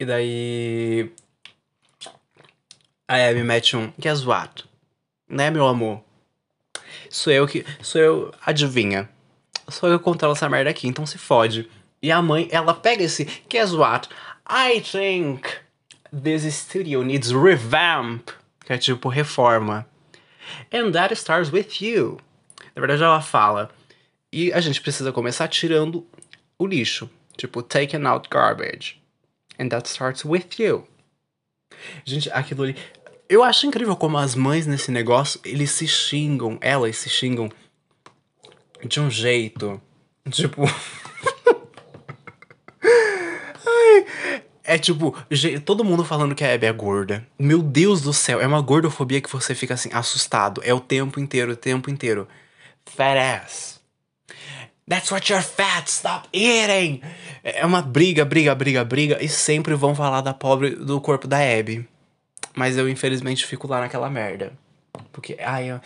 E 0.00 0.04
daí. 0.04 1.12
A 3.06 3.16
Abby 3.28 3.42
mete 3.42 3.76
um. 3.76 3.92
Guess 3.98 4.26
what? 4.26 4.64
Né, 5.28 5.50
meu 5.50 5.66
amor? 5.66 6.02
Sou 7.08 7.32
eu 7.32 7.46
que. 7.46 7.64
Sou 7.82 8.00
eu. 8.00 8.34
Adivinha. 8.44 9.08
Sou 9.72 9.88
eu 9.88 9.98
controlo 9.98 10.34
essa 10.34 10.48
merda 10.48 10.70
aqui, 10.70 10.86
então 10.86 11.06
se 11.06 11.18
fode. 11.18 11.68
E 12.02 12.12
a 12.12 12.20
mãe, 12.20 12.48
ela 12.50 12.74
pega 12.74 13.02
esse. 13.02 13.24
Guess 13.48 13.72
what? 13.72 14.08
I 14.48 14.80
think 14.80 15.48
this 16.12 16.42
studio 16.54 17.02
needs 17.02 17.30
revamp. 17.30 18.28
Que 18.64 18.74
é 18.74 18.78
tipo 18.78 19.08
reforma. 19.08 19.86
And 20.72 20.92
that 20.92 21.14
starts 21.14 21.50
with 21.50 21.80
you. 21.80 22.18
Na 22.74 22.80
verdade, 22.80 23.02
ela 23.02 23.20
fala. 23.20 23.70
E 24.32 24.52
a 24.52 24.60
gente 24.60 24.80
precisa 24.80 25.12
começar 25.12 25.48
tirando 25.48 26.06
o 26.58 26.66
lixo. 26.66 27.08
Tipo, 27.36 27.62
taking 27.62 28.04
out 28.06 28.28
garbage. 28.28 29.00
And 29.58 29.68
that 29.68 29.88
starts 29.88 30.24
with 30.24 30.46
you. 30.58 30.86
Gente, 32.04 32.30
aquilo 32.30 32.64
ali. 32.64 32.76
Eu 33.28 33.42
acho 33.42 33.66
incrível 33.66 33.96
como 33.96 34.18
as 34.18 34.34
mães 34.34 34.66
nesse 34.66 34.90
negócio, 34.90 35.40
eles 35.44 35.70
se 35.70 35.88
xingam, 35.88 36.58
elas 36.60 36.96
se 36.98 37.08
xingam 37.08 37.50
de 38.86 39.00
um 39.00 39.10
jeito. 39.10 39.80
Tipo. 40.30 40.62
Ai, 43.64 44.06
é 44.64 44.78
tipo, 44.78 45.14
todo 45.64 45.84
mundo 45.84 46.04
falando 46.04 46.34
que 46.34 46.44
a 46.44 46.54
Abby 46.54 46.66
é 46.66 46.72
gorda. 46.72 47.26
Meu 47.38 47.62
Deus 47.62 48.00
do 48.00 48.12
céu, 48.12 48.40
é 48.40 48.46
uma 48.46 48.60
gordofobia 48.60 49.20
que 49.20 49.30
você 49.30 49.54
fica 49.54 49.74
assim, 49.74 49.90
assustado. 49.92 50.60
É 50.64 50.72
o 50.72 50.80
tempo 50.80 51.18
inteiro, 51.18 51.52
o 51.52 51.56
tempo 51.56 51.90
inteiro. 51.90 52.28
Fat 52.84 53.16
ass. 53.16 53.80
That's 54.88 55.10
what 55.10 55.30
you're 55.30 55.44
fat, 55.44 55.88
stop 55.88 56.28
eating! 56.32 57.00
É 57.44 57.64
uma 57.64 57.80
briga, 57.80 58.24
briga, 58.24 58.54
briga, 58.54 58.84
briga. 58.84 59.24
E 59.24 59.28
sempre 59.28 59.74
vão 59.74 59.94
falar 59.94 60.20
da 60.20 60.34
pobre 60.34 60.70
do 60.70 61.00
corpo 61.00 61.26
da 61.26 61.38
Abby. 61.38 61.88
Mas 62.54 62.76
eu, 62.76 62.88
infelizmente, 62.88 63.46
fico 63.46 63.66
lá 63.66 63.80
naquela 63.80 64.10
merda. 64.10 64.52
Porque, 65.12 65.36
ai, 65.40 65.80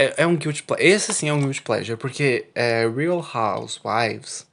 é, 0.00 0.14
é 0.22 0.26
um 0.26 0.34
guilty 0.34 0.62
pleasure. 0.62 0.88
Esse 0.88 1.12
sim 1.12 1.28
é 1.28 1.32
um 1.32 1.40
guilty 1.40 1.60
pleasure. 1.60 1.98
Porque 1.98 2.46
é, 2.54 2.88
Real 2.88 3.18
Housewives 3.18 4.46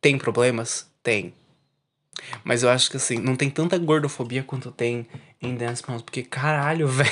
tem 0.00 0.18
problemas? 0.18 0.90
Tem. 1.04 1.32
Mas 2.42 2.64
eu 2.64 2.68
acho 2.68 2.90
que 2.90 2.96
assim, 2.96 3.18
não 3.18 3.36
tem 3.36 3.48
tanta 3.48 3.78
gordofobia 3.78 4.42
quanto 4.42 4.72
tem 4.72 5.06
em 5.40 5.54
Dance 5.54 5.82
Moms. 5.88 6.02
Porque, 6.02 6.22
caralho, 6.22 6.86
velho. 6.88 7.10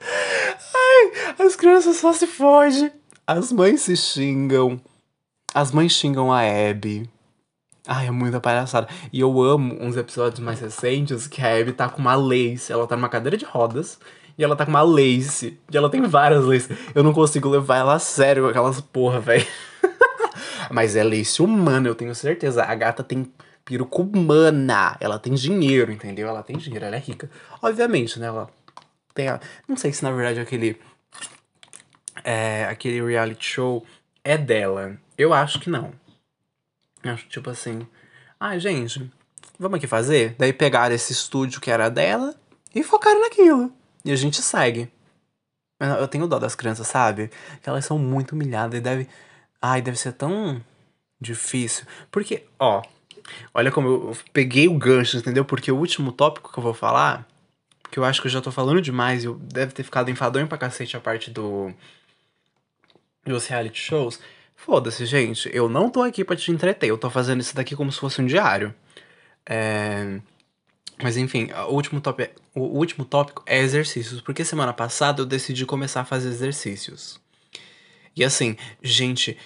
Ai, 0.00 1.36
as 1.38 1.56
crianças 1.56 1.96
só 1.96 2.12
se 2.12 2.26
fogem. 2.26 2.92
As 3.26 3.50
mães 3.50 3.82
se 3.82 3.96
xingam. 3.96 4.78
As 5.54 5.72
mães 5.72 5.92
xingam 5.92 6.30
a 6.30 6.40
Abby. 6.42 7.08
Ai, 7.86 8.08
é 8.08 8.10
muita 8.10 8.38
palhaçada. 8.38 8.86
E 9.10 9.20
eu 9.20 9.40
amo 9.40 9.78
uns 9.80 9.96
episódios 9.96 10.40
mais 10.40 10.60
recentes 10.60 11.26
que 11.26 11.40
a 11.40 11.58
Abby 11.58 11.72
tá 11.72 11.88
com 11.88 12.00
uma 12.02 12.14
lace. 12.14 12.70
Ela 12.70 12.86
tá 12.86 12.96
numa 12.96 13.08
cadeira 13.08 13.36
de 13.36 13.46
rodas 13.46 13.98
e 14.38 14.44
ela 14.44 14.54
tá 14.54 14.64
com 14.64 14.70
uma 14.70 14.82
lace. 14.82 15.58
E 15.70 15.76
ela 15.76 15.90
tem 15.90 16.00
várias 16.02 16.44
laces. 16.44 16.70
Eu 16.94 17.02
não 17.02 17.12
consigo 17.12 17.48
levar 17.48 17.78
ela 17.78 17.94
a 17.94 17.98
sério 17.98 18.44
com 18.44 18.48
aquelas 18.50 18.80
porra, 18.80 19.18
velho. 19.18 19.46
Mas 20.70 20.94
é 20.94 21.02
lace 21.02 21.42
humana, 21.42 21.88
eu 21.88 21.94
tenho 21.94 22.14
certeza. 22.14 22.62
A 22.62 22.74
gata 22.76 23.02
tem 23.02 23.30
peruca 23.64 24.00
humana. 24.00 24.96
Ela 25.00 25.18
tem 25.18 25.34
dinheiro, 25.34 25.90
entendeu? 25.90 26.28
Ela 26.28 26.44
tem 26.44 26.56
dinheiro, 26.56 26.84
ela 26.84 26.94
é 26.94 27.00
rica. 27.00 27.28
Obviamente, 27.60 28.20
né? 28.20 28.28
Ela 28.28 28.48
tem 29.12 29.28
a... 29.28 29.40
Não 29.66 29.76
sei 29.76 29.92
se 29.92 30.04
na 30.04 30.12
verdade 30.12 30.38
aquele. 30.38 30.80
É, 32.22 32.64
aquele 32.66 33.04
reality 33.04 33.44
show 33.44 33.84
é 34.22 34.38
dela. 34.38 34.96
Eu 35.16 35.34
acho 35.34 35.58
que 35.58 35.68
não. 35.68 35.92
Acho 37.02 37.26
tipo 37.26 37.50
assim. 37.50 37.86
Ai, 38.38 38.56
ah, 38.56 38.58
gente, 38.60 39.10
vamos 39.58 39.78
aqui 39.78 39.88
fazer? 39.88 40.36
Daí 40.38 40.52
pegaram 40.52 40.94
esse 40.94 41.12
estúdio 41.12 41.60
que 41.60 41.72
era 41.72 41.88
dela 41.88 42.36
e 42.72 42.84
focaram 42.84 43.20
naquilo. 43.20 43.72
E 44.08 44.10
a 44.10 44.16
gente 44.16 44.40
segue. 44.40 44.90
Eu 45.78 46.08
tenho 46.08 46.26
dó 46.26 46.38
das 46.38 46.54
crianças, 46.54 46.86
sabe? 46.86 47.30
Que 47.62 47.68
elas 47.68 47.84
são 47.84 47.98
muito 47.98 48.32
humilhadas 48.32 48.78
e 48.78 48.80
deve. 48.80 49.06
Ai, 49.60 49.82
deve 49.82 49.98
ser 49.98 50.12
tão 50.12 50.64
difícil. 51.20 51.84
Porque, 52.10 52.46
ó, 52.58 52.82
olha 53.52 53.70
como 53.70 53.86
eu 53.86 54.16
peguei 54.32 54.66
o 54.66 54.78
gancho, 54.78 55.18
entendeu? 55.18 55.44
Porque 55.44 55.70
o 55.70 55.76
último 55.76 56.10
tópico 56.10 56.50
que 56.50 56.58
eu 56.58 56.62
vou 56.62 56.72
falar, 56.72 57.28
que 57.90 57.98
eu 57.98 58.04
acho 58.04 58.22
que 58.22 58.28
eu 58.28 58.32
já 58.32 58.40
tô 58.40 58.50
falando 58.50 58.80
demais, 58.80 59.24
eu 59.24 59.34
deve 59.34 59.72
ter 59.72 59.82
ficado 59.82 60.10
enfadonho 60.10 60.48
pra 60.48 60.56
cacete 60.56 60.96
a 60.96 61.00
parte 61.00 61.30
do. 61.30 61.70
dos 63.26 63.46
reality 63.46 63.78
shows. 63.78 64.18
Foda-se, 64.56 65.04
gente. 65.04 65.50
Eu 65.52 65.68
não 65.68 65.90
tô 65.90 66.02
aqui 66.02 66.24
para 66.24 66.34
te 66.34 66.50
entreter. 66.50 66.88
Eu 66.88 66.96
tô 66.96 67.10
fazendo 67.10 67.42
isso 67.42 67.54
daqui 67.54 67.76
como 67.76 67.92
se 67.92 68.00
fosse 68.00 68.22
um 68.22 68.26
diário. 68.26 68.74
É... 69.44 70.18
Mas 71.02 71.16
enfim, 71.16 71.48
o 71.68 71.74
último, 71.74 72.00
tópico, 72.00 72.34
o 72.54 72.62
último 72.62 73.04
tópico 73.04 73.42
é 73.46 73.58
exercícios. 73.60 74.20
Porque 74.20 74.44
semana 74.44 74.72
passada 74.72 75.22
eu 75.22 75.26
decidi 75.26 75.64
começar 75.64 76.00
a 76.00 76.04
fazer 76.04 76.28
exercícios. 76.28 77.20
E 78.16 78.24
assim, 78.24 78.56
gente, 78.82 79.36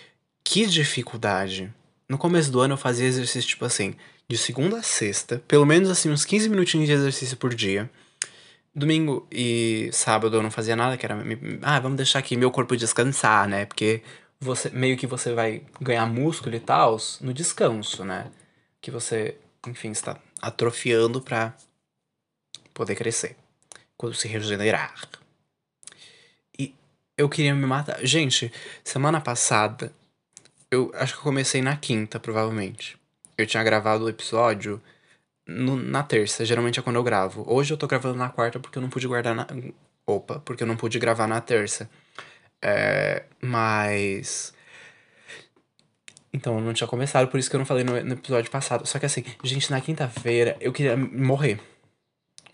que 0.42 0.66
dificuldade. 0.66 1.72
No 2.08 2.16
começo 2.16 2.50
do 2.50 2.60
ano 2.60 2.74
eu 2.74 2.78
fazia 2.78 3.06
exercício 3.06 3.50
tipo 3.50 3.64
assim, 3.64 3.94
de 4.28 4.36
segunda 4.38 4.78
a 4.78 4.82
sexta, 4.82 5.42
pelo 5.46 5.66
menos 5.66 5.90
assim 5.90 6.10
uns 6.10 6.24
15 6.24 6.48
minutinhos 6.48 6.86
de 6.86 6.92
exercício 6.92 7.36
por 7.36 7.54
dia. 7.54 7.90
Domingo 8.74 9.26
e 9.30 9.90
sábado 9.92 10.36
eu 10.36 10.42
não 10.42 10.50
fazia 10.50 10.74
nada, 10.74 10.96
que 10.96 11.04
era. 11.04 11.22
Ah, 11.60 11.78
vamos 11.78 11.98
deixar 11.98 12.20
aqui 12.20 12.36
meu 12.36 12.50
corpo 12.50 12.74
descansar, 12.74 13.46
né? 13.46 13.66
Porque 13.66 14.02
você 14.40 14.70
meio 14.70 14.96
que 14.96 15.06
você 15.06 15.34
vai 15.34 15.62
ganhar 15.78 16.06
músculo 16.06 16.56
e 16.56 16.60
tal 16.60 16.96
no 17.20 17.34
descanso, 17.34 18.04
né? 18.04 18.30
Que 18.80 18.90
você, 18.90 19.36
enfim, 19.66 19.90
está 19.90 20.18
atrofiando 20.42 21.22
para 21.22 21.56
poder 22.74 22.96
crescer, 22.96 23.36
quando 23.96 24.14
se 24.14 24.26
regenerar. 24.26 25.08
E 26.58 26.74
eu 27.16 27.28
queria 27.28 27.54
me 27.54 27.64
matar. 27.64 28.04
Gente, 28.04 28.52
semana 28.82 29.20
passada, 29.20 29.92
eu 30.70 30.90
acho 30.94 31.12
que 31.14 31.20
eu 31.20 31.24
comecei 31.24 31.62
na 31.62 31.76
quinta, 31.76 32.18
provavelmente. 32.18 32.98
Eu 33.38 33.46
tinha 33.46 33.62
gravado 33.62 34.04
o 34.04 34.08
episódio 34.08 34.82
no, 35.46 35.76
na 35.76 36.02
terça, 36.02 36.44
geralmente 36.44 36.78
é 36.78 36.82
quando 36.82 36.96
eu 36.96 37.02
gravo. 37.02 37.44
Hoje 37.46 37.72
eu 37.72 37.76
tô 37.76 37.86
gravando 37.86 38.16
na 38.16 38.28
quarta 38.28 38.58
porque 38.58 38.78
eu 38.78 38.82
não 38.82 38.90
pude 38.90 39.06
guardar 39.06 39.34
na. 39.34 39.46
Opa, 40.06 40.40
porque 40.40 40.62
eu 40.62 40.66
não 40.66 40.76
pude 40.76 40.98
gravar 40.98 41.26
na 41.26 41.40
terça. 41.40 41.88
É, 42.60 43.24
mas. 43.40 44.54
Então, 46.32 46.58
eu 46.58 46.64
não 46.64 46.72
tinha 46.72 46.86
começado, 46.86 47.28
por 47.28 47.38
isso 47.38 47.50
que 47.50 47.56
eu 47.56 47.58
não 47.58 47.66
falei 47.66 47.84
no, 47.84 47.92
no 48.02 48.14
episódio 48.14 48.50
passado. 48.50 48.86
Só 48.86 48.98
que 48.98 49.06
assim, 49.06 49.24
gente, 49.44 49.70
na 49.70 49.80
quinta-feira 49.80 50.56
eu 50.60 50.72
queria 50.72 50.96
morrer. 50.96 51.60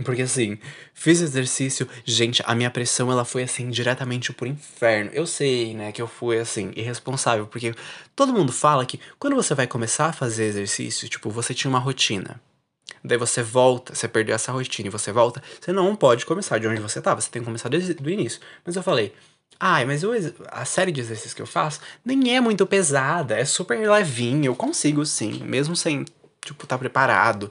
Porque 0.04 0.22
assim, 0.22 0.58
fiz 0.94 1.20
exercício, 1.20 1.88
gente, 2.04 2.40
a 2.46 2.54
minha 2.54 2.70
pressão 2.70 3.10
ela 3.10 3.24
foi 3.24 3.42
assim 3.42 3.68
diretamente 3.68 4.32
pro 4.32 4.46
inferno. 4.46 5.10
Eu 5.12 5.26
sei, 5.26 5.74
né, 5.74 5.90
que 5.90 6.00
eu 6.00 6.06
fui 6.06 6.38
assim 6.38 6.72
irresponsável, 6.76 7.46
porque 7.48 7.74
todo 8.14 8.32
mundo 8.32 8.52
fala 8.52 8.86
que 8.86 9.00
quando 9.18 9.34
você 9.34 9.54
vai 9.54 9.66
começar 9.66 10.06
a 10.06 10.12
fazer 10.12 10.44
exercício, 10.44 11.08
tipo, 11.08 11.30
você 11.30 11.52
tinha 11.52 11.68
uma 11.68 11.80
rotina. 11.80 12.40
Daí 13.02 13.18
você 13.18 13.42
volta, 13.42 13.94
você 13.94 14.06
perdeu 14.08 14.34
essa 14.34 14.52
rotina 14.52 14.88
e 14.88 14.90
você 14.90 15.12
volta, 15.12 15.42
você 15.60 15.72
não 15.72 15.94
pode 15.96 16.24
começar 16.26 16.58
de 16.58 16.68
onde 16.68 16.80
você 16.80 17.00
tava, 17.00 17.20
você 17.20 17.30
tem 17.30 17.42
que 17.42 17.46
começar 17.46 17.68
desde 17.68 17.92
o 17.92 18.10
início. 18.10 18.40
Mas 18.64 18.76
eu 18.76 18.82
falei, 18.82 19.12
Ai, 19.60 19.84
mas 19.84 20.02
eu, 20.02 20.12
a 20.52 20.64
série 20.64 20.92
de 20.92 21.00
exercícios 21.00 21.34
que 21.34 21.42
eu 21.42 21.46
faço 21.46 21.80
nem 22.04 22.36
é 22.36 22.40
muito 22.40 22.64
pesada, 22.66 23.36
é 23.36 23.44
super 23.44 23.78
levinho, 23.90 24.46
eu 24.46 24.54
consigo 24.54 25.04
sim, 25.04 25.42
mesmo 25.44 25.74
sem, 25.74 26.04
tipo, 26.44 26.64
estar 26.64 26.76
tá 26.76 26.78
preparado. 26.78 27.50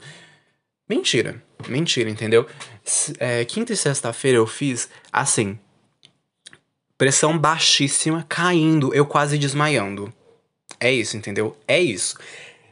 Mentira, 0.88 1.42
mentira, 1.68 2.08
entendeu? 2.08 2.46
É, 3.18 3.44
quinta 3.44 3.74
e 3.74 3.76
sexta-feira 3.76 4.38
eu 4.38 4.46
fiz 4.46 4.88
assim, 5.12 5.58
pressão 6.96 7.38
baixíssima, 7.38 8.24
caindo, 8.28 8.92
eu 8.94 9.06
quase 9.06 9.36
desmaiando. 9.36 10.12
É 10.80 10.90
isso, 10.92 11.16
entendeu? 11.16 11.56
É 11.66 11.78
isso. 11.78 12.16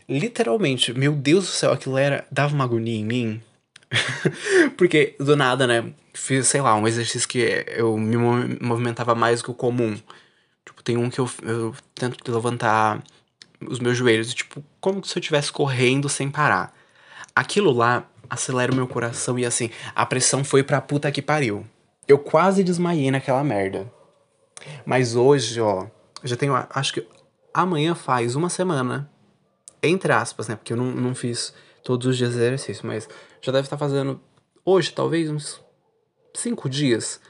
Literalmente, 0.09 0.93
meu 0.93 1.13
Deus 1.13 1.47
do 1.47 1.51
céu, 1.51 1.73
aquilo 1.73 1.99
era. 1.99 2.27
dava 2.31 2.55
uma 2.55 2.65
agonia 2.65 2.99
em 2.99 3.05
mim. 3.05 3.43
Porque 4.77 5.15
do 5.19 5.37
nada, 5.37 5.67
né? 5.67 5.93
Fiz, 6.13 6.49
sei 6.49 6.61
lá, 6.61 6.75
um 6.75 6.87
exercício 6.87 7.29
que 7.29 7.65
eu 7.69 7.97
me 7.97 8.17
movimentava 8.61 9.15
mais 9.15 9.41
do 9.41 9.45
que 9.45 9.51
o 9.51 9.55
comum. 9.55 9.97
Tipo, 10.65 10.83
tem 10.83 10.97
um 10.97 11.11
que 11.11 11.19
eu, 11.19 11.31
eu 11.43 11.75
tento 11.95 12.33
levantar 12.33 13.03
os 13.61 13.79
meus 13.79 13.97
joelhos, 13.97 14.35
tipo, 14.35 14.63
como 14.81 15.05
se 15.05 15.17
eu 15.17 15.21
estivesse 15.21 15.53
correndo 15.53 16.09
sem 16.09 16.31
parar. 16.31 16.75
Aquilo 17.35 17.73
lá 17.73 18.09
acelera 18.29 18.73
o 18.73 18.75
meu 18.75 18.89
coração 18.89 19.39
e 19.39 19.47
assim, 19.47 19.71
a 19.95 20.05
pressão 20.05 20.43
foi 20.43 20.63
pra 20.63 20.81
puta 20.81 21.11
que 21.13 21.23
pariu. 21.23 21.65
Eu 22.09 22.19
quase 22.19 22.65
desmaiei 22.65 23.11
naquela 23.11 23.43
merda. 23.45 23.91
Mas 24.85 25.15
hoje, 25.15 25.61
ó, 25.61 25.87
já 26.25 26.37
tenho, 26.37 26.55
acho 26.71 26.95
que 26.95 27.07
amanhã 27.53 27.95
faz 27.95 28.35
uma 28.35 28.49
semana, 28.49 29.11
entre 29.83 30.13
aspas, 30.13 30.49
né? 30.49 30.57
Porque 30.57 30.73
eu 30.73 30.77
não, 30.77 30.87
não 30.87 31.15
fiz 31.15 31.55
todos 31.85 32.07
os 32.07 32.17
dias 32.17 32.35
exercício, 32.35 32.87
mas 32.87 33.09
já 33.47 33.53
deve 33.53 33.67
estar 33.67 33.79
fazendo 33.79 34.21
hoje, 34.65 34.93
talvez, 34.93 35.31
uns 35.31 35.65
cinco 36.35 36.69
dias 36.69 37.21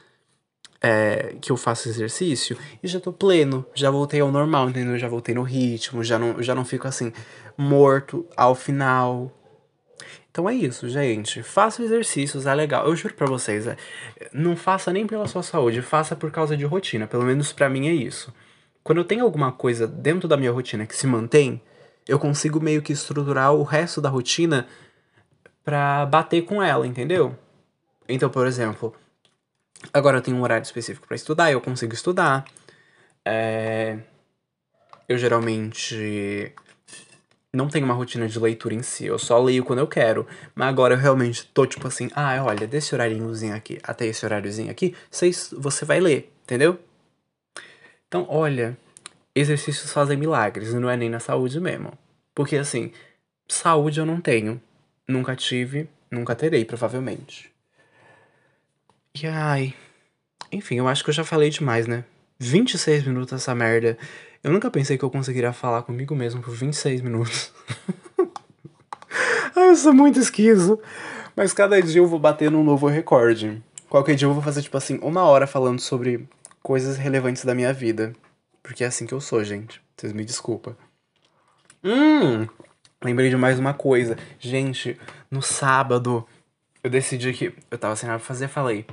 é, 0.81 1.35
que 1.39 1.51
eu 1.51 1.57
faço 1.57 1.87
exercício 1.87 2.57
e 2.81 2.87
já 2.87 2.99
tô 2.99 3.13
pleno, 3.13 3.63
já 3.75 3.91
voltei 3.91 4.19
ao 4.19 4.31
normal, 4.31 4.67
entendeu? 4.69 4.97
Já 4.97 5.07
voltei 5.07 5.35
no 5.35 5.43
ritmo, 5.43 6.03
já 6.03 6.17
não, 6.17 6.41
já 6.41 6.55
não 6.55 6.65
fico 6.65 6.87
assim, 6.87 7.13
morto 7.55 8.25
ao 8.35 8.55
final. 8.55 9.31
Então 10.31 10.49
é 10.49 10.55
isso, 10.55 10.89
gente. 10.89 11.43
Faça 11.43 11.83
exercícios, 11.83 12.47
é 12.47 12.55
legal. 12.55 12.87
Eu 12.87 12.95
juro 12.95 13.13
pra 13.13 13.27
vocês, 13.27 13.67
é, 13.67 13.77
não 14.33 14.55
faça 14.55 14.91
nem 14.91 15.05
pela 15.05 15.27
sua 15.27 15.43
saúde, 15.43 15.83
faça 15.83 16.15
por 16.15 16.31
causa 16.31 16.57
de 16.57 16.65
rotina. 16.65 17.05
Pelo 17.05 17.23
menos 17.25 17.53
para 17.53 17.69
mim 17.69 17.87
é 17.87 17.93
isso. 17.93 18.33
Quando 18.83 18.97
eu 18.97 19.05
tenho 19.05 19.23
alguma 19.23 19.51
coisa 19.51 19.85
dentro 19.85 20.27
da 20.27 20.35
minha 20.35 20.51
rotina 20.51 20.87
que 20.87 20.95
se 20.95 21.05
mantém, 21.05 21.61
eu 22.07 22.17
consigo 22.17 22.59
meio 22.59 22.81
que 22.81 22.93
estruturar 22.93 23.53
o 23.53 23.61
resto 23.61 24.01
da 24.01 24.09
rotina 24.09 24.67
pra 25.67 26.05
bater 26.05 26.45
com 26.45 26.63
ela, 26.63 26.87
entendeu? 26.87 27.37
Então, 28.07 28.29
por 28.29 28.47
exemplo, 28.47 28.95
Agora 29.93 30.17
eu 30.17 30.21
tenho 30.21 30.37
um 30.37 30.41
horário 30.41 30.63
específico 30.63 31.07
para 31.07 31.15
estudar, 31.15 31.51
eu 31.51 31.61
consigo 31.61 31.93
estudar. 31.93 32.45
É... 33.25 33.99
Eu 35.07 35.17
geralmente 35.17 36.53
não 37.53 37.69
tenho 37.69 37.85
uma 37.85 37.93
rotina 37.93 38.27
de 38.27 38.37
leitura 38.39 38.73
em 38.73 38.83
si, 38.83 39.05
eu 39.05 39.17
só 39.17 39.41
leio 39.41 39.63
quando 39.63 39.79
eu 39.79 39.87
quero. 39.87 40.27
Mas 40.53 40.67
agora 40.67 40.95
eu 40.95 40.97
realmente 40.97 41.45
tô 41.53 41.65
tipo 41.65 41.87
assim, 41.87 42.09
ah, 42.13 42.43
olha, 42.43 42.67
desse 42.67 42.93
horáriozinho 42.93 43.55
aqui 43.55 43.79
até 43.83 44.05
esse 44.05 44.25
horáriozinho 44.25 44.71
aqui, 44.71 44.95
você 45.11 45.85
vai 45.85 45.99
ler, 45.99 46.33
entendeu? 46.43 46.79
Então, 48.07 48.25
olha, 48.29 48.77
exercícios 49.35 49.91
fazem 49.91 50.17
milagres, 50.17 50.73
não 50.73 50.89
é 50.89 50.97
nem 50.97 51.09
na 51.09 51.19
saúde 51.19 51.59
mesmo. 51.59 51.93
Porque 52.33 52.57
assim, 52.57 52.91
saúde 53.47 53.99
eu 53.99 54.05
não 54.05 54.19
tenho, 54.19 54.61
nunca 55.07 55.35
tive, 55.35 55.89
nunca 56.11 56.35
terei, 56.35 56.65
provavelmente. 56.65 57.51
E 59.15 59.25
ai. 59.25 59.73
Enfim, 60.51 60.75
eu 60.75 60.87
acho 60.87 61.03
que 61.03 61.09
eu 61.09 61.13
já 61.13 61.23
falei 61.23 61.49
demais, 61.49 61.87
né? 61.87 62.03
26 62.39 63.05
minutos 63.05 63.33
essa 63.33 63.55
merda. 63.55 63.97
Eu 64.43 64.51
nunca 64.51 64.69
pensei 64.69 64.97
que 64.97 65.03
eu 65.03 65.09
conseguiria 65.09 65.51
falar 65.51 65.81
comigo 65.81 66.15
mesmo 66.15 66.41
por 66.41 66.53
26 66.53 67.01
minutos. 67.01 67.51
ai, 69.55 69.69
eu 69.69 69.75
sou 69.75 69.93
muito 69.93 70.19
esquizo. 70.19 70.79
Mas 71.35 71.53
cada 71.53 71.81
dia 71.81 72.01
eu 72.01 72.07
vou 72.07 72.19
bater 72.19 72.51
num 72.51 72.63
novo 72.63 72.87
recorde. 72.87 73.61
Qualquer 73.89 74.15
dia 74.15 74.27
eu 74.27 74.33
vou 74.33 74.43
fazer, 74.43 74.61
tipo 74.61 74.77
assim, 74.77 74.99
uma 75.01 75.23
hora 75.23 75.47
falando 75.47 75.79
sobre 75.79 76.27
coisas 76.61 76.97
relevantes 76.97 77.45
da 77.45 77.55
minha 77.55 77.73
vida. 77.73 78.13
Porque 78.61 78.83
é 78.83 78.87
assim 78.87 79.05
que 79.05 79.13
eu 79.13 79.21
sou, 79.21 79.43
gente. 79.43 79.81
Vocês 79.95 80.13
me 80.13 80.25
desculpam. 80.25 80.75
Hum! 81.83 82.47
Lembrei 83.03 83.29
de 83.29 83.37
mais 83.37 83.59
uma 83.59 83.73
coisa. 83.73 84.17
Gente, 84.39 84.99
no 85.29 85.41
sábado 85.41 86.27
eu 86.83 86.89
decidi 86.89 87.31
que 87.31 87.53
eu 87.69 87.77
tava 87.77 87.95
sem 87.95 88.07
nada 88.07 88.19
pra 88.19 88.27
fazer, 88.27 88.47
falei, 88.47 88.85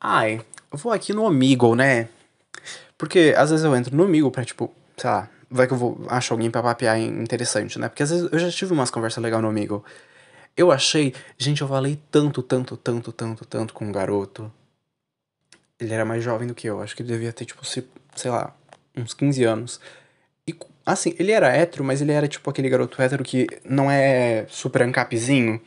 ai, 0.00 0.44
eu 0.72 0.78
vou 0.78 0.92
aqui 0.92 1.12
no 1.12 1.24
Omegle, 1.24 1.76
né? 1.76 2.08
Porque 2.96 3.34
às 3.36 3.50
vezes 3.50 3.64
eu 3.64 3.76
entro 3.76 3.94
no 3.96 4.04
Omegle 4.04 4.30
pra, 4.30 4.44
tipo, 4.44 4.72
sei 4.96 5.08
lá, 5.08 5.28
vai 5.48 5.68
que 5.68 5.72
eu 5.72 5.78
vou 5.78 6.04
achar 6.08 6.34
alguém 6.34 6.50
pra 6.50 6.62
papear 6.62 6.98
interessante, 6.98 7.78
né? 7.78 7.88
Porque 7.88 8.02
às 8.02 8.10
vezes 8.10 8.28
eu 8.32 8.38
já 8.38 8.50
tive 8.50 8.72
umas 8.72 8.90
conversas 8.90 9.22
legais 9.22 9.40
no 9.40 9.48
Omegle. 9.48 9.84
Eu 10.56 10.72
achei, 10.72 11.14
gente, 11.36 11.62
eu 11.62 11.68
falei 11.68 12.00
tanto, 12.10 12.42
tanto, 12.42 12.76
tanto, 12.76 13.12
tanto, 13.12 13.44
tanto 13.44 13.72
com 13.72 13.84
um 13.84 13.92
garoto. 13.92 14.52
Ele 15.78 15.94
era 15.94 16.04
mais 16.04 16.24
jovem 16.24 16.48
do 16.48 16.56
que 16.56 16.66
eu, 16.66 16.82
acho 16.82 16.96
que 16.96 17.02
ele 17.02 17.12
devia 17.12 17.32
ter, 17.32 17.44
tipo, 17.44 17.64
sei 17.64 18.30
lá, 18.30 18.52
uns 18.96 19.14
15 19.14 19.44
anos. 19.44 19.80
Assim, 20.90 21.14
ele 21.18 21.32
era 21.32 21.54
hétero, 21.54 21.84
mas 21.84 22.00
ele 22.00 22.12
era, 22.12 22.26
tipo, 22.26 22.48
aquele 22.48 22.68
garoto 22.68 23.00
hétero 23.00 23.22
que 23.22 23.46
não 23.64 23.90
é 23.90 24.46
super 24.48 24.82
ancapzinho 24.82 25.60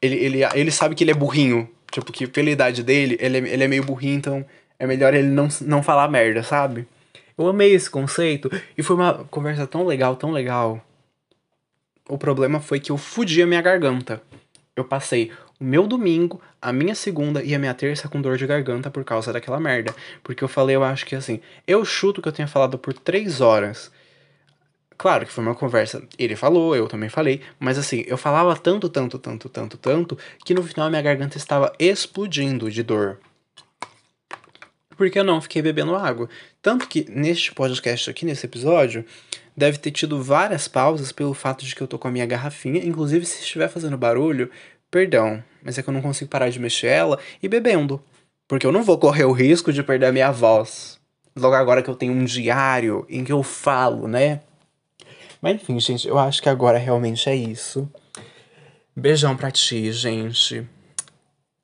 ele, 0.00 0.16
ele, 0.16 0.40
ele 0.54 0.70
sabe 0.70 0.94
que 0.94 1.04
ele 1.04 1.10
é 1.10 1.14
burrinho. 1.14 1.68
Tipo, 1.90 2.12
que 2.12 2.26
pela 2.26 2.50
idade 2.50 2.82
dele, 2.82 3.16
ele, 3.20 3.38
é, 3.38 3.52
ele 3.52 3.64
é 3.64 3.68
meio 3.68 3.84
burrinho, 3.84 4.16
então 4.16 4.44
é 4.78 4.86
melhor 4.86 5.14
ele 5.14 5.28
não, 5.28 5.48
não 5.62 5.82
falar 5.82 6.08
merda, 6.08 6.42
sabe? 6.42 6.86
Eu 7.38 7.48
amei 7.48 7.72
esse 7.72 7.88
conceito 7.88 8.50
e 8.76 8.82
foi 8.82 8.96
uma 8.96 9.24
conversa 9.30 9.66
tão 9.66 9.84
legal, 9.84 10.16
tão 10.16 10.30
legal. 10.32 10.80
O 12.08 12.18
problema 12.18 12.60
foi 12.60 12.80
que 12.80 12.90
eu 12.90 12.96
fudi 12.96 13.42
a 13.42 13.46
minha 13.46 13.62
garganta. 13.62 14.22
Eu 14.74 14.84
passei 14.84 15.32
o 15.58 15.64
meu 15.64 15.86
domingo, 15.86 16.40
a 16.60 16.72
minha 16.72 16.94
segunda 16.94 17.42
e 17.42 17.54
a 17.54 17.58
minha 17.58 17.72
terça 17.72 18.08
com 18.08 18.20
dor 18.20 18.36
de 18.36 18.46
garganta 18.46 18.90
por 18.90 19.04
causa 19.04 19.32
daquela 19.32 19.60
merda. 19.60 19.94
Porque 20.22 20.44
eu 20.44 20.48
falei, 20.48 20.76
eu 20.76 20.84
acho 20.84 21.06
que 21.06 21.14
assim, 21.14 21.40
eu 21.66 21.84
chuto 21.84 22.20
que 22.20 22.28
eu 22.28 22.32
tenha 22.32 22.48
falado 22.48 22.78
por 22.78 22.92
três 22.92 23.40
horas. 23.40 23.90
Claro 24.98 25.26
que 25.26 25.32
foi 25.32 25.44
uma 25.44 25.54
conversa, 25.54 26.02
ele 26.18 26.34
falou, 26.34 26.74
eu 26.74 26.88
também 26.88 27.08
falei, 27.08 27.42
mas 27.58 27.76
assim, 27.76 28.02
eu 28.06 28.16
falava 28.16 28.56
tanto, 28.56 28.88
tanto, 28.88 29.18
tanto, 29.18 29.48
tanto, 29.48 29.76
tanto, 29.76 30.18
que 30.44 30.54
no 30.54 30.62
final 30.62 30.88
minha 30.88 31.02
garganta 31.02 31.36
estava 31.36 31.70
explodindo 31.78 32.70
de 32.70 32.82
dor. 32.82 33.18
Porque 34.96 35.18
eu 35.18 35.24
não 35.24 35.42
fiquei 35.42 35.60
bebendo 35.60 35.94
água. 35.94 36.28
Tanto 36.62 36.88
que 36.88 37.04
neste 37.10 37.52
podcast 37.52 38.08
aqui, 38.08 38.24
nesse 38.24 38.46
episódio, 38.46 39.04
deve 39.54 39.76
ter 39.76 39.90
tido 39.90 40.22
várias 40.22 40.66
pausas 40.66 41.12
pelo 41.12 41.34
fato 41.34 41.66
de 41.66 41.74
que 41.74 41.82
eu 41.82 41.86
tô 41.86 41.98
com 41.98 42.08
a 42.08 42.10
minha 42.10 42.24
garrafinha. 42.24 42.82
Inclusive, 42.82 43.26
se 43.26 43.42
estiver 43.42 43.68
fazendo 43.68 43.98
barulho, 43.98 44.50
perdão, 44.90 45.44
mas 45.62 45.76
é 45.76 45.82
que 45.82 45.88
eu 45.90 45.94
não 45.94 46.00
consigo 46.00 46.30
parar 46.30 46.48
de 46.48 46.58
mexer 46.58 46.86
ela 46.86 47.18
e 47.42 47.48
bebendo. 47.48 48.02
Porque 48.48 48.66
eu 48.66 48.72
não 48.72 48.82
vou 48.82 48.96
correr 48.96 49.24
o 49.24 49.32
risco 49.32 49.70
de 49.70 49.82
perder 49.82 50.06
a 50.06 50.12
minha 50.12 50.30
voz. 50.30 50.98
Logo 51.36 51.54
agora 51.54 51.82
que 51.82 51.90
eu 51.90 51.94
tenho 51.94 52.14
um 52.14 52.24
diário 52.24 53.04
em 53.10 53.22
que 53.22 53.32
eu 53.32 53.42
falo, 53.42 54.08
né? 54.08 54.40
Mas 55.40 55.54
enfim, 55.54 55.78
gente, 55.78 56.06
eu 56.08 56.18
acho 56.18 56.42
que 56.42 56.48
agora 56.48 56.78
realmente 56.78 57.28
é 57.28 57.34
isso. 57.34 57.88
Beijão 58.94 59.36
pra 59.36 59.50
ti, 59.50 59.92
gente. 59.92 60.66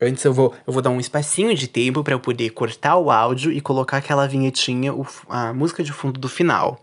Antes 0.01 0.25
eu 0.25 0.33
vou, 0.33 0.53
eu 0.67 0.73
vou 0.73 0.83
dar 0.83 0.91
um 0.91 0.99
espacinho 0.99 1.55
de 1.55 1.69
tempo 1.69 2.03
para 2.03 2.13
eu 2.13 2.21
poder 2.21 2.51
cortar 2.51 2.97
o 2.97 3.11
áudio 3.11 3.53
e 3.53 3.61
colocar 3.61 3.99
aquela 3.99 4.27
vinhetinha, 4.27 4.93
a 5.29 5.55
música 5.55 5.85
de 5.85 5.93
fundo 5.93 6.19
do 6.19 6.29
final. 6.29 6.81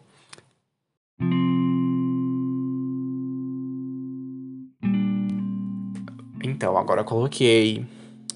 Então, 6.41 6.77
agora 6.77 7.01
eu 7.01 7.05
coloquei. 7.05 7.85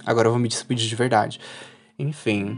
Agora 0.05 0.27
eu 0.27 0.31
vou 0.31 0.39
me 0.39 0.49
despedir 0.49 0.87
de 0.87 0.95
verdade. 0.95 1.39
Enfim. 1.97 2.57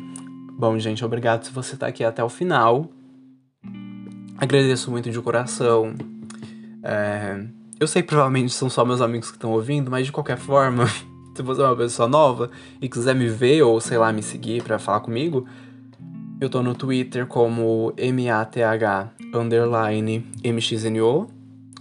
Bom, 0.58 0.80
gente, 0.80 1.06
obrigado 1.06 1.44
se 1.44 1.52
você 1.52 1.78
tá 1.78 1.88
aqui 1.88 2.04
até 2.04 2.24
o 2.24 2.30
final. 2.30 2.90
Agradeço 4.38 4.92
muito 4.92 5.10
de 5.10 5.22
coração. 5.22 5.94
É, 6.84 7.46
eu 7.80 7.88
sei 7.88 8.02
que 8.02 8.10
provavelmente 8.10 8.54
são 8.54 8.70
só 8.70 8.86
meus 8.86 9.02
amigos 9.02 9.30
que 9.30 9.38
estão 9.38 9.52
ouvindo, 9.52 9.90
mas 9.90 10.06
de 10.06 10.12
qualquer 10.12 10.38
forma, 10.38 10.86
se 11.36 11.42
você 11.42 11.62
é 11.62 11.66
uma 11.66 11.76
pessoa 11.76 12.08
nova 12.08 12.52
e 12.82 12.90
quiser 12.90 13.16
me 13.16 13.28
ver 13.28 13.64
ou 13.64 13.80
sei 13.80 13.98
lá, 13.98 14.12
me 14.12 14.22
seguir 14.22 14.62
para 14.62 14.78
falar 14.78 15.00
comigo, 15.00 15.46
eu 16.40 16.50
tô 16.50 16.62
no 16.62 16.76
Twitter 16.76 17.26
como 17.26 17.94
MATH 17.98 19.14
underline 19.34 20.26
MXNO. 20.44 21.30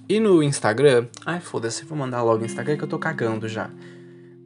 E 0.09 0.21
no 0.21 0.43
Instagram, 0.43 1.07
ai 1.25 1.41
foda-se, 1.41 1.85
vou 1.85 1.97
mandar 1.97 2.23
logo 2.23 2.39
no 2.39 2.47
Instagram 2.47 2.77
que 2.77 2.85
eu 2.85 2.89
tô 2.89 2.99
cagando 2.99 3.49
já. 3.49 3.71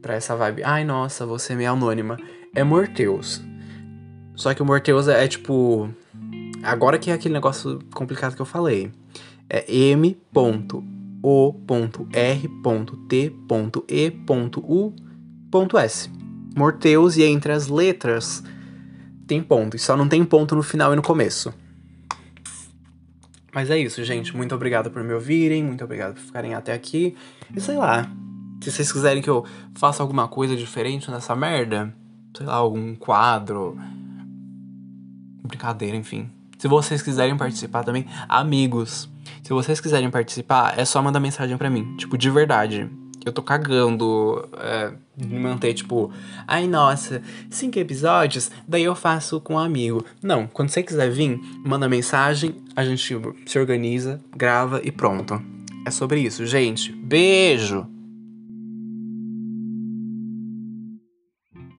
Pra 0.00 0.14
essa 0.14 0.34
vibe. 0.34 0.62
Ai 0.64 0.84
nossa, 0.84 1.26
você 1.26 1.52
é 1.52 1.56
meio 1.56 1.72
anônima. 1.72 2.16
É 2.54 2.64
Morteus. 2.64 3.42
Só 4.34 4.54
que 4.54 4.62
o 4.62 4.64
Morteus 4.64 5.08
é, 5.08 5.24
é 5.24 5.28
tipo 5.28 5.90
Agora 6.62 6.98
que 6.98 7.10
é 7.10 7.14
aquele 7.14 7.34
negócio 7.34 7.78
complicado 7.94 8.34
que 8.34 8.42
eu 8.42 8.46
falei. 8.46 8.90
É 9.48 9.64
m.o.r.t.e.u.s. 9.72 10.18
Morteus 16.56 17.16
e 17.16 17.22
entre 17.22 17.52
as 17.52 17.68
letras 17.68 18.42
tem 19.26 19.42
ponto. 19.42 19.76
E 19.76 19.78
só 19.78 19.96
não 19.96 20.08
tem 20.08 20.24
ponto 20.24 20.56
no 20.56 20.62
final 20.62 20.92
e 20.92 20.96
no 20.96 21.02
começo. 21.02 21.54
Mas 23.52 23.70
é 23.70 23.78
isso, 23.78 24.02
gente. 24.04 24.36
Muito 24.36 24.54
obrigado 24.54 24.90
por 24.90 25.02
me 25.02 25.12
ouvirem. 25.12 25.62
Muito 25.64 25.84
obrigado 25.84 26.14
por 26.14 26.22
ficarem 26.22 26.54
até 26.54 26.72
aqui. 26.72 27.16
E 27.54 27.60
sei 27.60 27.76
lá. 27.76 28.10
Se 28.62 28.72
vocês 28.72 28.90
quiserem 28.90 29.22
que 29.22 29.30
eu 29.30 29.44
faça 29.76 30.02
alguma 30.02 30.26
coisa 30.26 30.56
diferente 30.56 31.10
nessa 31.12 31.36
merda, 31.36 31.94
sei 32.36 32.44
lá, 32.44 32.54
algum 32.54 32.94
quadro. 32.96 33.78
Brincadeira, 35.44 35.96
enfim. 35.96 36.28
Se 36.58 36.66
vocês 36.66 37.00
quiserem 37.00 37.36
participar 37.36 37.84
também, 37.84 38.04
amigos, 38.28 39.08
se 39.42 39.50
vocês 39.50 39.80
quiserem 39.80 40.10
participar, 40.10 40.78
é 40.78 40.84
só 40.84 41.00
mandar 41.00 41.20
mensagem 41.20 41.56
para 41.56 41.70
mim, 41.70 41.96
tipo, 41.96 42.18
de 42.18 42.28
verdade. 42.30 42.90
Eu 43.24 43.32
tô 43.32 43.42
cagando 43.42 44.48
é, 44.58 44.92
me 45.16 45.38
manter, 45.38 45.74
tipo, 45.74 46.10
ai 46.46 46.66
nossa, 46.66 47.22
cinco 47.50 47.78
episódios, 47.78 48.50
daí 48.66 48.84
eu 48.84 48.94
faço 48.94 49.40
com 49.40 49.54
um 49.54 49.58
amigo. 49.58 50.04
Não, 50.22 50.46
quando 50.46 50.70
você 50.70 50.82
quiser 50.82 51.10
vir, 51.10 51.40
manda 51.64 51.88
mensagem, 51.88 52.56
a 52.74 52.84
gente 52.84 53.16
se 53.46 53.58
organiza, 53.58 54.20
grava 54.36 54.80
e 54.82 54.90
pronto. 54.90 55.40
É 55.86 55.90
sobre 55.90 56.20
isso, 56.20 56.44
gente. 56.44 56.92
Beijo! 56.92 57.97